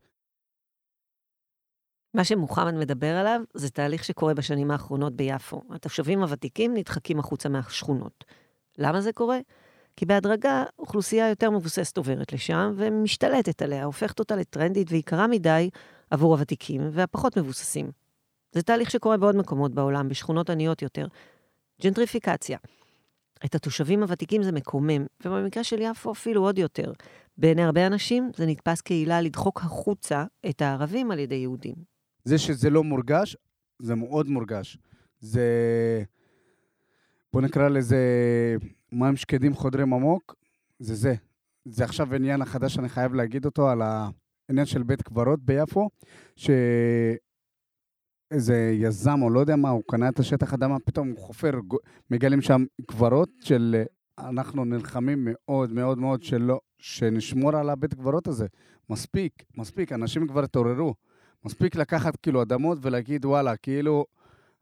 מה 2.13 2.23
שמוחמד 2.23 2.73
מדבר 2.73 3.15
עליו 3.15 3.41
זה 3.53 3.69
תהליך 3.69 4.03
שקורה 4.03 4.33
בשנים 4.33 4.71
האחרונות 4.71 5.15
ביפו. 5.15 5.61
התושבים 5.69 6.21
הוותיקים 6.21 6.73
נדחקים 6.73 7.19
החוצה 7.19 7.49
מהשכונות. 7.49 8.25
למה 8.77 9.01
זה 9.01 9.13
קורה? 9.13 9.39
כי 9.97 10.05
בהדרגה 10.05 10.63
אוכלוסייה 10.79 11.29
יותר 11.29 11.51
מבוססת 11.51 11.97
עוברת 11.97 12.33
לשם 12.33 12.73
ומשתלטת 12.75 13.61
עליה, 13.61 13.83
הופכת 13.83 14.19
אותה 14.19 14.35
לטרנדית 14.35 14.91
ויקרה 14.91 15.27
מדי 15.27 15.69
עבור 16.11 16.33
הוותיקים 16.33 16.81
והפחות 16.91 17.37
מבוססים. 17.37 17.91
זה 18.51 18.61
תהליך 18.61 18.91
שקורה 18.91 19.17
בעוד 19.17 19.35
מקומות 19.35 19.73
בעולם, 19.73 20.09
בשכונות 20.09 20.49
עניות 20.49 20.81
יותר. 20.81 21.07
ג'נטריפיקציה. 21.81 22.57
את 23.45 23.55
התושבים 23.55 24.03
הוותיקים 24.03 24.43
זה 24.43 24.51
מקומם, 24.51 25.05
ובמקרה 25.25 25.63
של 25.63 25.81
יפו 25.81 26.11
אפילו 26.11 26.41
עוד 26.41 26.57
יותר. 26.57 26.93
בעיני 27.37 27.63
הרבה 27.63 27.87
אנשים 27.87 28.31
זה 28.35 28.45
נתפס 28.45 28.81
כעילה 28.81 29.21
לדחוק 29.21 29.61
החוצה 29.61 30.25
את 30.49 30.61
הערבים 30.61 31.11
על 31.11 31.19
ידי 31.19 31.35
יהודים. 31.35 31.75
זה 32.23 32.37
שזה 32.37 32.69
לא 32.69 32.83
מורגש, 32.83 33.37
זה 33.79 33.95
מאוד 33.95 34.29
מורגש. 34.29 34.77
זה... 35.19 35.43
בוא 37.35 37.41
נקרא 37.41 37.69
לזה 37.69 37.97
מים 38.91 39.15
שקדים 39.15 39.53
חודרים 39.53 39.93
עמוק, 39.93 40.35
זה 40.79 40.95
זה. 40.95 41.15
זה 41.65 41.83
עכשיו 41.83 42.15
עניין 42.15 42.41
החדש 42.41 42.73
שאני 42.73 42.89
חייב 42.89 43.13
להגיד 43.13 43.45
אותו 43.45 43.69
על 43.69 43.81
העניין 43.81 44.65
של 44.65 44.83
בית 44.83 45.01
קברות 45.01 45.39
ביפו, 45.43 45.89
שאיזה 46.35 47.19
יזם 48.73 49.21
או 49.21 49.29
לא 49.29 49.39
יודע 49.39 49.55
מה, 49.55 49.69
הוא 49.69 49.83
קנה 49.87 50.09
את 50.09 50.19
השטח 50.19 50.53
אדמה, 50.53 50.79
פתאום 50.79 51.09
הוא 51.09 51.17
חופר, 51.17 51.59
מגלים 52.11 52.41
שם 52.41 52.65
קברות 52.87 53.29
של... 53.39 53.83
אנחנו 54.19 54.65
נלחמים 54.65 55.27
מאוד 55.31 55.71
מאוד 55.73 55.97
מאוד 55.97 56.23
שלא, 56.23 56.59
שנשמור 56.79 57.55
על 57.55 57.69
הבית 57.69 57.93
קברות 57.93 58.27
הזה. 58.27 58.47
מספיק, 58.89 59.43
מספיק, 59.57 59.91
אנשים 59.91 60.27
כבר 60.27 60.43
התעוררו. 60.43 60.93
מספיק 61.45 61.75
לקחת 61.75 62.15
כאילו 62.15 62.41
אדמות 62.41 62.77
ולהגיד 62.81 63.25
וואלה, 63.25 63.57
כאילו, 63.57 64.05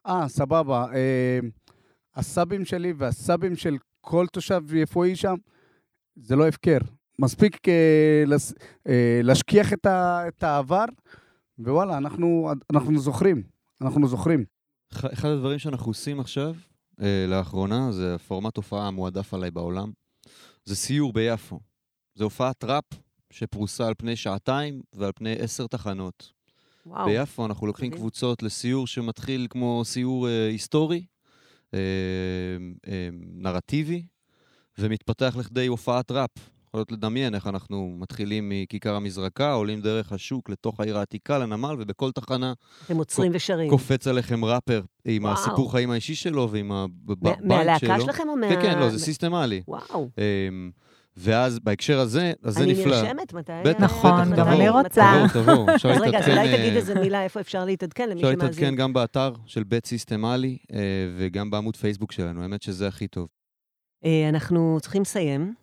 אה, 0.07 0.27
סבבה, 0.27 0.85
אה, 0.93 1.39
הסבים 2.15 2.65
שלי 2.65 2.93
והסבים 2.97 3.55
של 3.55 3.77
כל 4.01 4.25
תושב 4.31 4.73
יפואי 4.73 5.15
שם, 5.15 5.35
זה 6.15 6.35
לא 6.35 6.47
הפקר. 6.47 6.77
מספיק 7.19 7.69
אה, 7.69 8.23
לס, 8.27 8.53
אה, 8.87 9.19
להשכיח 9.23 9.73
את, 9.73 9.85
ה, 9.85 10.27
את 10.27 10.43
העבר, 10.43 10.85
ווואלה, 11.59 11.97
אנחנו, 11.97 12.51
אנחנו 12.73 12.99
זוכרים, 12.99 13.43
אנחנו 13.81 14.07
זוכרים. 14.07 14.45
אחד 14.91 15.29
הדברים 15.29 15.59
שאנחנו 15.59 15.89
עושים 15.89 16.19
עכשיו, 16.19 16.55
אה, 17.01 17.25
לאחרונה, 17.27 17.91
זה 17.91 18.15
הפורמט 18.15 18.57
הופעה 18.57 18.87
המועדף 18.87 19.33
עליי 19.33 19.51
בעולם, 19.51 19.91
זה 20.65 20.75
סיור 20.75 21.13
ביפו. 21.13 21.59
זה 22.15 22.23
הופעת 22.23 22.63
ראפ 22.63 22.83
שפרוסה 23.29 23.87
על 23.87 23.93
פני 23.97 24.15
שעתיים 24.15 24.81
ועל 24.93 25.11
פני 25.15 25.35
עשר 25.39 25.67
תחנות. 25.67 26.31
וואו. 26.85 27.05
ביפו 27.05 27.45
אנחנו 27.45 27.67
לוקחים. 27.67 27.91
קבוצות 27.91 28.43
לסיור 28.43 28.87
שמתחיל 28.87 29.47
כמו 29.49 29.81
סיור 29.85 30.27
אה, 30.27 30.47
היסטורי, 30.47 31.05
נרטיבי, 33.35 34.03
ומתפתח 34.77 35.35
לכדי 35.39 35.67
הופעת 35.67 36.11
ראפ. 36.11 36.29
יכולות 36.67 36.91
לדמיין 36.91 37.35
איך 37.35 37.47
אנחנו 37.47 37.95
מתחילים 37.99 38.49
מכיכר 38.49 38.95
המזרקה, 38.95 39.51
עולים 39.51 39.81
דרך 39.81 40.11
השוק 40.11 40.49
לתוך 40.49 40.79
העיר 40.79 40.97
העתיקה, 40.97 41.37
לנמל, 41.37 41.75
ובכל 41.79 42.11
תחנה 42.11 42.53
אתם 42.85 42.97
עוצרים 42.97 43.31
ושרים. 43.35 43.69
קופץ 43.69 44.07
עליכם 44.07 44.45
ראפר 44.45 44.81
עם 45.05 45.23
וואו. 45.23 45.33
הסיפור 45.33 45.71
חיים 45.71 45.91
האישי 45.91 46.15
שלו 46.15 46.49
ועם 46.51 46.71
הבית 46.71 47.35
שלו. 47.37 47.47
מהלהקה 47.47 48.01
שלכם 48.01 48.29
או 48.29 48.35
מה... 48.35 48.49
כן, 48.49 48.61
כן, 48.61 48.79
לא, 48.79 48.89
זה 48.89 48.99
סיסטמלי. 48.99 49.61
וואו. 49.67 50.09
ואז 51.17 51.59
בהקשר 51.59 51.99
הזה, 51.99 52.33
אז 52.43 52.53
זה 52.53 52.63
אני 52.63 52.73
נפלא. 52.73 53.01
נרשמת? 53.01 53.33
מתי? 53.33 53.51
בטח, 53.65 53.83
נכון, 53.83 54.11
בטח, 54.11 54.29
גם 54.29 54.45
תבואו, 54.45 54.59
אני 54.59 54.69
רוצה. 54.69 55.13
תבואו, 55.33 55.43
תבואו, 55.43 55.75
אפשר 55.75 55.89
אז 55.89 56.01
רגע, 56.01 56.19
אז 56.19 56.27
להתעדכן, 56.27 56.31
אולי 56.31 56.57
תגיד 56.57 56.73
אה, 56.73 56.77
איזה 56.77 56.95
מילה, 56.95 57.23
איפה 57.23 57.39
אפשר 57.39 57.65
להתעדכן 57.65 58.09
למי 58.09 58.21
אפשר 58.21 58.31
שמאזין. 58.31 58.49
להתעדכן 58.49 58.75
גם 58.75 58.93
באתר 58.93 59.33
של 59.45 59.63
בית 59.63 59.85
סיסטמלי, 59.85 60.57
אה, 60.73 60.79
וגם 61.17 61.51
בעמוד 61.51 61.75
פייסבוק 61.75 62.11
שלנו, 62.11 62.41
האמת 62.41 62.61
שזה 62.61 62.87
הכי 62.87 63.07
טוב. 63.07 63.27
אה, 64.05 64.29
אנחנו 64.29 64.77
צריכים 64.81 65.01
לסיים, 65.01 65.53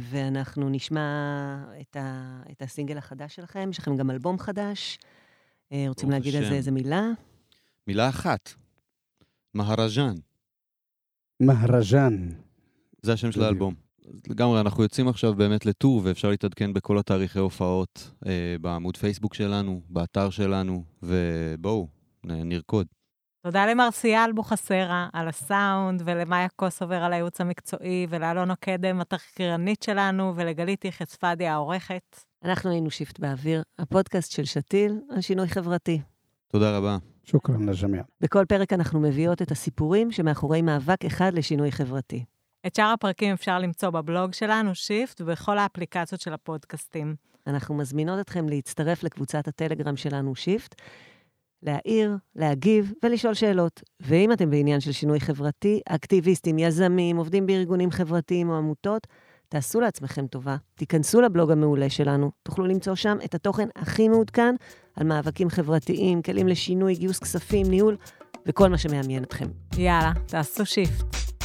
ואנחנו 0.00 0.68
נשמע 0.68 1.00
את, 1.80 1.96
ה, 1.96 2.40
את 2.52 2.62
הסינגל 2.62 2.98
החדש 2.98 3.36
שלכם. 3.36 3.68
יש 3.70 3.78
לכם 3.78 3.96
גם 3.96 4.10
אלבום 4.10 4.38
חדש. 4.38 4.98
רוצים 5.88 6.10
להגיד 6.10 6.34
על 6.34 6.44
זה. 6.44 6.54
איזה 6.54 6.70
מילה? 6.70 7.02
מילה 7.86 8.08
אחת, 8.08 8.52
מהרז'אן, 9.54 10.14
מהרז'אן. 11.40 12.28
זה 13.02 13.12
השם 13.12 13.32
של. 13.32 13.42
האלבום. 13.42 13.85
לגמרי, 14.28 14.60
אנחנו 14.60 14.82
יוצאים 14.82 15.08
עכשיו 15.08 15.34
באמת 15.34 15.66
לטור, 15.66 16.00
ואפשר 16.04 16.28
להתעדכן 16.28 16.72
בכל 16.72 16.98
התאריכי 16.98 17.38
הופעות, 17.38 18.10
אה, 18.26 18.56
בעמוד 18.60 18.96
פייסבוק 18.96 19.34
שלנו, 19.34 19.80
באתר 19.88 20.30
שלנו, 20.30 20.84
ובואו, 21.02 21.88
נרקוד. 22.24 22.86
תודה 23.42 23.66
למרסיאל 23.66 24.32
בוחסרה 24.32 25.08
על 25.12 25.28
הסאונד, 25.28 26.02
ולמאיה 26.04 26.48
קוסובר 26.56 26.96
על 26.96 27.12
הייעוץ 27.12 27.40
המקצועי, 27.40 28.06
ולאלונה 28.10 28.54
קדם, 28.56 29.00
התחקירנית 29.00 29.82
שלנו, 29.82 30.32
ולגלית 30.36 30.84
יחס 30.84 31.16
פאדי 31.16 31.46
העורכת. 31.46 32.16
אנחנו 32.44 32.70
היינו 32.70 32.90
שיפט 32.90 33.18
באוויר, 33.18 33.62
הפודקאסט 33.78 34.32
של 34.32 34.44
שתיל 34.44 35.00
על 35.10 35.20
שינוי 35.20 35.48
חברתי. 35.48 36.00
תודה 36.48 36.76
רבה. 36.76 36.98
شكرا 37.24 37.68
للجميع. 37.68 38.02
בכל 38.20 38.44
פרק 38.48 38.72
אנחנו 38.72 39.00
מביאות 39.00 39.42
את 39.42 39.50
הסיפורים 39.50 40.12
שמאחורי 40.12 40.62
מאבק 40.62 41.04
אחד 41.04 41.34
לשינוי 41.34 41.72
חברתי. 41.72 42.24
את 42.66 42.74
שאר 42.74 42.92
הפרקים 42.92 43.32
אפשר 43.32 43.58
למצוא 43.58 43.90
בבלוג 43.90 44.34
שלנו, 44.34 44.74
שיפט, 44.74 45.20
ובכל 45.20 45.58
האפליקציות 45.58 46.20
של 46.20 46.32
הפודקאסטים. 46.32 47.14
אנחנו 47.46 47.74
מזמינות 47.74 48.20
אתכם 48.20 48.48
להצטרף 48.48 49.02
לקבוצת 49.02 49.48
הטלגרם 49.48 49.96
שלנו, 49.96 50.34
שיפט, 50.34 50.74
להעיר, 51.62 52.16
להגיב 52.36 52.92
ולשאול 53.02 53.34
שאלות. 53.34 53.82
ואם 54.00 54.32
אתם 54.32 54.50
בעניין 54.50 54.80
של 54.80 54.92
שינוי 54.92 55.20
חברתי, 55.20 55.80
אקטיביסטים, 55.88 56.58
יזמים, 56.58 57.16
עובדים 57.16 57.46
בארגונים 57.46 57.90
חברתיים 57.90 58.50
או 58.50 58.56
עמותות, 58.56 59.06
תעשו 59.48 59.80
לעצמכם 59.80 60.26
טובה, 60.26 60.56
תיכנסו 60.74 61.20
לבלוג 61.20 61.50
המעולה 61.50 61.90
שלנו, 61.90 62.30
תוכלו 62.42 62.66
למצוא 62.66 62.94
שם 62.94 63.18
את 63.24 63.34
התוכן 63.34 63.68
הכי 63.76 64.08
מעודכן 64.08 64.54
על 64.96 65.06
מאבקים 65.06 65.50
חברתיים, 65.50 66.22
כלים 66.22 66.48
לשינוי, 66.48 66.94
גיוס 66.94 67.18
כספים, 67.18 67.66
ניהול 67.70 67.96
וכל 68.46 68.68
מה 68.68 68.78
שמעניין 68.78 69.22
אתכם. 69.22 69.46
יאללה, 69.78 70.12
תעשו 70.26 70.66
שיפט. 70.66 71.35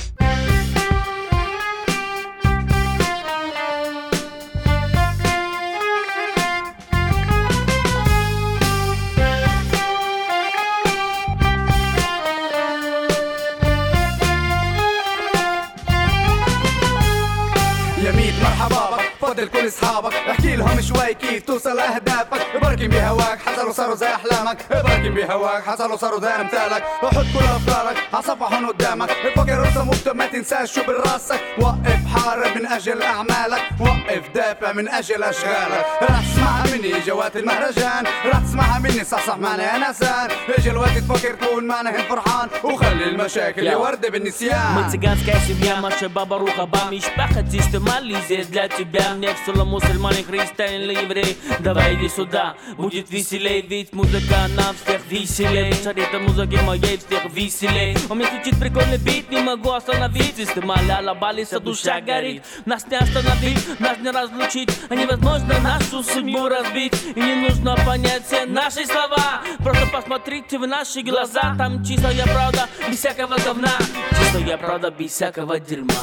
فضل 19.42 19.50
كل 19.50 19.68
اصحابك. 19.68 20.14
احكي 20.14 20.56
لهم 20.56 20.82
شوي 20.82 21.14
كيف 21.14 21.44
توصل 21.44 21.76
لاهدافك 21.76 22.62
بركن 22.62 22.88
بهواك 22.88 23.40
حصلوا 23.40 23.72
صاروا 23.74 23.96
زي 23.96 24.08
احلامك. 24.08 24.58
بركن 24.70 25.14
بهواك 25.14 25.64
حصلوا 25.64 25.98
صاروا 25.98 26.20
زي 26.20 26.28
امثالك. 26.28 26.84
وحط 27.04 27.26
كل 27.34 27.46
افكارك 27.46 27.98
عصفحن 28.14 28.66
قدامك. 28.66 29.10
الفقر 29.10 29.60
رسم 29.60 30.18
ما 30.18 30.26
تنساش 30.26 30.76
شو 30.76 30.82
براسك 30.88 31.42
وقف 31.62 32.06
حارب 32.16 32.51
اجل 32.71 33.03
اعمالك 33.03 33.63
وقف 33.81 34.23
دافع 34.35 34.73
من 34.73 34.89
اجل 34.89 35.23
اشغالك 35.23 35.87
راح 36.03 36.21
تسمعها 36.33 36.77
مني 36.77 37.01
جوات 37.07 37.37
المهرجان 37.37 38.05
راح 38.27 38.41
تسمعها 38.41 38.79
مني 38.79 39.05
صحصح 39.05 39.37
معنا 39.39 39.63
يا 39.63 39.91
نسان 39.91 40.31
اجى 40.59 40.71
الوقت 40.71 40.99
تفكر 40.99 41.35
تكون 41.35 41.65
معنا 41.65 41.91
هن 41.91 42.03
فرحان 42.03 42.49
وخلي 42.65 43.05
المشاكل 43.05 43.63
يلا. 43.63 43.73
يوردة 43.73 44.09
بالنسيان 44.09 44.75
Мы 44.77 44.91
цыганская 44.91 45.39
семья, 45.49 45.77
Маша 45.81 46.09
Баба 46.09 46.39
Руха 46.39 46.67
Бам 46.67 46.91
Ишпаха 46.99 47.43
Тистемали 47.43 48.17
здесь 48.27 48.47
для 48.47 48.69
тебя 48.69 49.15
Мне 49.15 49.29
все 49.35 49.53
равно 49.53 49.65
мусульмане, 49.65 50.23
христиане 50.23 50.85
или 50.85 50.95
еврей 51.05 51.37
Давай 51.61 51.95
иди 51.95 52.09
сюда, 52.09 52.55
будет 52.77 53.11
веселей 53.11 53.63
Ведь 53.63 53.93
музыка 53.93 54.37
нам 54.57 54.75
всех 54.85 55.01
веселей 55.11 55.73
Шарит 55.83 56.13
музыки 56.21 56.57
моей 56.65 56.99
всех 56.99 57.25
веселей 57.33 57.97
Он 58.09 58.19
мне 58.19 58.27
звучит 58.27 58.59
прикольный 58.61 58.99
бит, 58.99 59.31
не 59.31 59.41
могу 59.41 59.73
остановить 59.73 60.37
Системали 60.37 60.91
алабалиса, 60.91 61.61
душа 61.61 62.01
горит 62.01 62.43
Нас 62.65 62.87
не 62.87 62.97
остановить, 62.97 63.81
нас 63.81 63.99
не 63.99 64.11
разлучить 64.11 64.71
А 64.89 64.95
невозможно 64.95 65.59
нашу 65.61 66.03
судьбу 66.03 66.49
разбить 66.49 66.95
И 67.15 67.21
не 67.21 67.35
нужно 67.49 67.77
понять 67.85 68.27
все 68.27 68.47
наши 68.47 68.87
слова 68.87 69.43
Просто 69.59 69.87
посмотрите 69.87 70.59
в 70.59 70.67
наши 70.67 71.03
глаза 71.03 71.55
Там 71.59 71.85
чистая 71.85 72.25
правда, 72.25 72.69
без 72.89 72.99
всякого 72.99 73.37
говна 73.39 73.73
Чистая 74.19 74.57
правда, 74.57 74.91
без 74.91 75.13
всякого 75.13 75.59
дерьма 75.61 75.95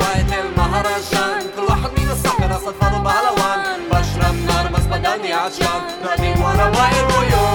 وقت 0.00 0.32
المهرجان 0.44 1.42
كل 1.56 1.62
واحد 1.62 1.90
من 2.00 2.10
الصحراء 2.10 2.58
صفر 2.58 2.98
بهلوان 2.98 3.60
بشرب 3.90 4.34
نار 4.46 4.68
بس 4.74 4.82
بدني 4.82 5.32
عطشان 5.32 5.80
راني 6.04 6.30
ورا 6.30 6.64
واير 6.64 7.06
ويوي 7.06 7.47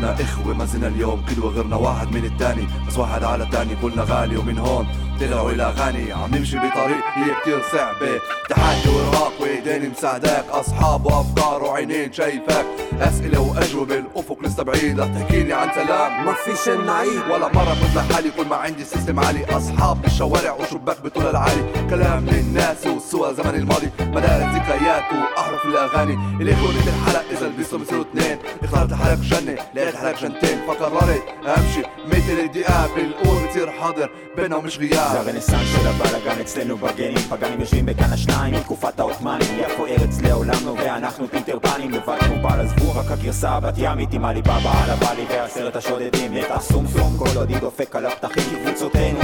كنا 0.00 0.16
إخوة 0.20 0.54
ما 0.54 0.64
زلنا 0.64 0.86
اليوم 0.86 1.24
كل 1.28 1.44
وغيرنا 1.44 1.76
واحد 1.76 2.12
من 2.12 2.24
التاني 2.24 2.66
بس 2.88 2.98
واحد 2.98 3.24
على 3.24 3.44
التاني 3.44 3.76
كلنا 3.82 4.06
غالي 4.08 4.36
ومن 4.36 4.58
هون. 4.58 4.86
طلعوا 5.20 5.50
إلى 5.50 5.62
أغاني 5.62 6.12
عم 6.12 6.34
نمشي 6.34 6.56
بطريق 6.56 7.04
هي 7.14 7.34
كتير 7.42 7.62
صعبة. 7.72 8.20
تحدي 8.48 8.88
وإرهاق 8.88 9.32
وإيدين 9.40 9.90
مساعداك 9.90 10.44
أصحاب 10.50 11.06
وأفكار 11.06 11.62
وعينين 11.62 12.12
شايفاك. 12.12 12.66
أسئلة 13.00 13.40
وأجوبة 13.40 13.94
الأفق 13.94 14.38
لسه 14.42 14.62
بعيد. 14.62 15.00
رح 15.00 15.06
تحكيلي 15.06 15.52
عن 15.52 15.68
سلام. 15.74 16.24
ما 16.26 16.32
فيش 16.32 16.68
نعيد. 16.68 17.22
ولا 17.30 17.48
مرة 17.48 17.76
كنت 17.80 17.96
لحالي 17.96 18.30
كل 18.30 18.46
ما 18.46 18.56
عندي 18.56 18.84
سيستم 18.84 19.20
عالي. 19.20 19.44
أصحاب 19.44 20.02
بالشوارع 20.02 20.52
وشباك 20.52 21.00
بطول 21.04 21.26
العالي. 21.26 21.64
كلام 21.90 22.26
للناس 22.26 22.86
والسوى 22.86 23.34
زمن 23.34 23.54
الماضي. 23.54 23.90
مدار 24.00 24.40
ذكريات 24.54 25.04
وأحرف 25.12 25.64
الأغاني. 25.64 26.18
الإخوة 26.40 26.68
مثل 26.68 26.88
الحلق 26.88 27.24
إذا 27.30 27.46
لبسوا 27.48 27.78
بصيروا 27.78 28.04
اثنين. 28.04 28.38
اخترت 28.62 28.92
حالك 28.94 29.18
جنة. 29.18 29.56
لقيت 29.89 29.95
حالك 29.95 30.21
جنتين 30.21 30.61
فقررت 30.67 31.23
أمشي 31.57 31.81
مثل 32.07 32.39
الدقاب 32.39 32.97
الأول 32.97 33.43
بتصير 33.47 33.71
حاضر 33.71 34.09
بينهم 34.35 34.65
مش 34.65 34.73
זה 34.77 34.79
غياب 34.79 35.27
הרנסאנס 35.27 35.67
של 35.75 35.87
הבלאגן 35.87 36.41
אצלנו 36.41 36.77
בגנים 36.77 37.17
פגנים 37.17 37.59
יושבים 37.59 37.85
בכאן 37.85 38.13
השניים 38.13 38.53
מתקופת 38.53 38.99
העות'מאנים 38.99 39.59
יפו 39.59 39.85
ארץ 39.85 40.21
לעולם 40.21 40.63
נובע 40.65 40.97
אנחנו 40.97 41.27
פיטר 41.27 41.59
פנים 41.59 41.91
לבד 41.91 42.17
כמו 42.19 42.41
בעל 42.41 42.61
עזבו 42.61 42.99
רק 42.99 43.05
הגרסה 43.11 43.49
הבת 43.49 43.73
ימית 43.77 44.13
עם 44.13 44.25
עלי 44.25 44.41
בבא 44.41 44.83
על 44.83 44.89
הבלי 44.89 45.25
ועשרת 45.29 45.75
השודדים 45.75 46.33
נטע 46.37 46.59
סום 46.59 46.87
סום 46.87 47.17
כל 47.17 47.37
עוד 47.37 47.49
היא 47.49 47.57
דופק 47.57 47.95
על 47.95 48.05
הפתחים 48.05 48.43
כקבוצותינו 48.43 49.19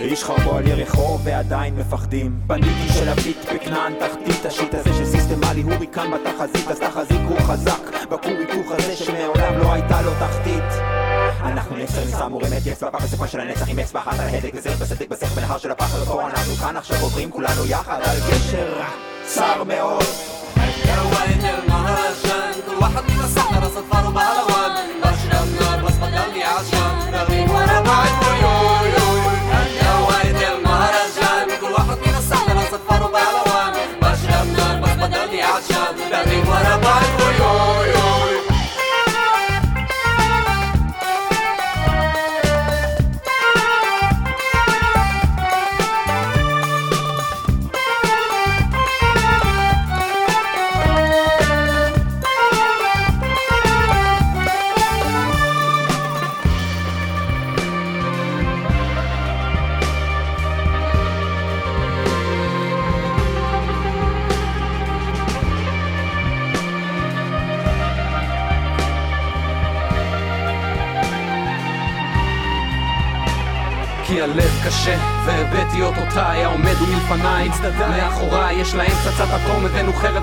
איש 0.00 0.24
חרבו 0.24 0.56
על 0.56 0.66
ירחו 0.68 1.18
ועדיין 1.24 1.76
מפחדים 1.76 2.40
בנדיטים 2.46 2.88
של 2.94 3.08
הביט 3.08 3.36
בכנען 3.54 3.92
תחתית 3.94 4.46
השיט 4.46 4.74
הזה 4.74 4.94
של 4.94 5.06
סיסטמלי 5.06 5.62
הוריקן 5.62 6.10
בתחזית 6.10 6.68
אז 6.70 6.80
תחזיקו 6.80 7.36
חזק 7.40 8.06
בכור 8.10 8.32
היתוך 8.38 8.72
הזה 8.72 8.96
שמעולם 8.96 9.58
לא 9.58 9.72
הייתה 9.72 10.02
לו 10.02 10.10
תחתית 10.20 10.82
אנחנו 11.42 11.76
נצר 11.76 12.04
נשרה 12.08 12.28
מורמת 12.28 12.66
אצבע 12.72 12.90
בפסקה 12.90 13.26
של 13.28 13.40
הנצח 13.40 13.68
עם 13.68 13.78
אצבע 13.78 14.00
אחת 14.00 14.20
על 14.20 14.28
ההדק 14.28 14.50
וזר 14.54 14.70
בסדק 14.80 15.08
בסך 15.08 15.32
בנהר 15.32 15.58
של 15.58 15.70
הפחד 15.70 16.04
פה 16.04 16.26
אנחנו 16.26 16.54
כאן 16.54 16.76
עכשיו 16.76 16.96
עוברים 17.00 17.30
כולנו 17.30 17.66
יחד 17.66 18.00
על 18.04 18.16
גשר 18.30 18.80
צר 19.26 19.64
מאוד 19.64 20.04
وقت 21.14 21.44
المهرجان 21.44 22.54
كل 22.66 22.76
واحد 22.80 23.02
من 23.10 23.20
الصحراء 23.24 23.70
صفر 23.70 24.10
بهلوان 24.10 24.72
بشرب 25.02 25.48
نار 25.60 25.84
بس 25.84 25.94
بدني 25.94 26.44
عطشان 26.44 27.14
رغي 27.14 27.40
ورا 27.40 27.80
بعد 27.80 28.27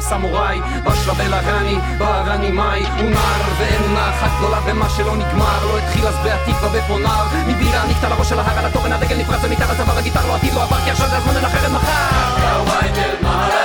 סמוראי 0.09 0.61
בשלב 0.85 1.21
אל 1.21 1.35
הרני, 1.35 1.79
בער 1.99 2.39
מאי 2.53 2.85
הוא 2.99 3.11
נער 3.11 3.43
ואין 3.59 3.83
עונה 3.83 4.11
אחת 4.11 4.31
גדולה 4.39 4.61
במה 4.61 4.89
שלא 4.91 5.17
נגמר 5.17 5.67
לא 5.67 5.79
התחיל 5.79 6.07
אז 6.07 6.15
בהתקווה 6.25 6.69
בפונר 6.69 7.25
מבירה 7.47 7.87
נקטע 7.87 8.09
לראש 8.09 8.29
של 8.29 8.39
ההר 8.39 8.59
על 8.59 8.67
התורן 8.67 8.93
הדגל 8.93 9.17
נפרץ 9.17 9.41
ומתחת 9.43 9.71
הצבא 9.71 10.01
בגיטר 10.01 10.27
לא 10.27 10.35
עתיד 10.35 10.55
לא 10.55 10.63
עבר 10.63 10.77
כי 10.85 10.91
עכשיו 10.91 11.09
זה 11.09 11.17
הזמן 11.17 11.37
אל 11.37 11.47
אחרת 11.47 11.71
מחר 11.71 13.56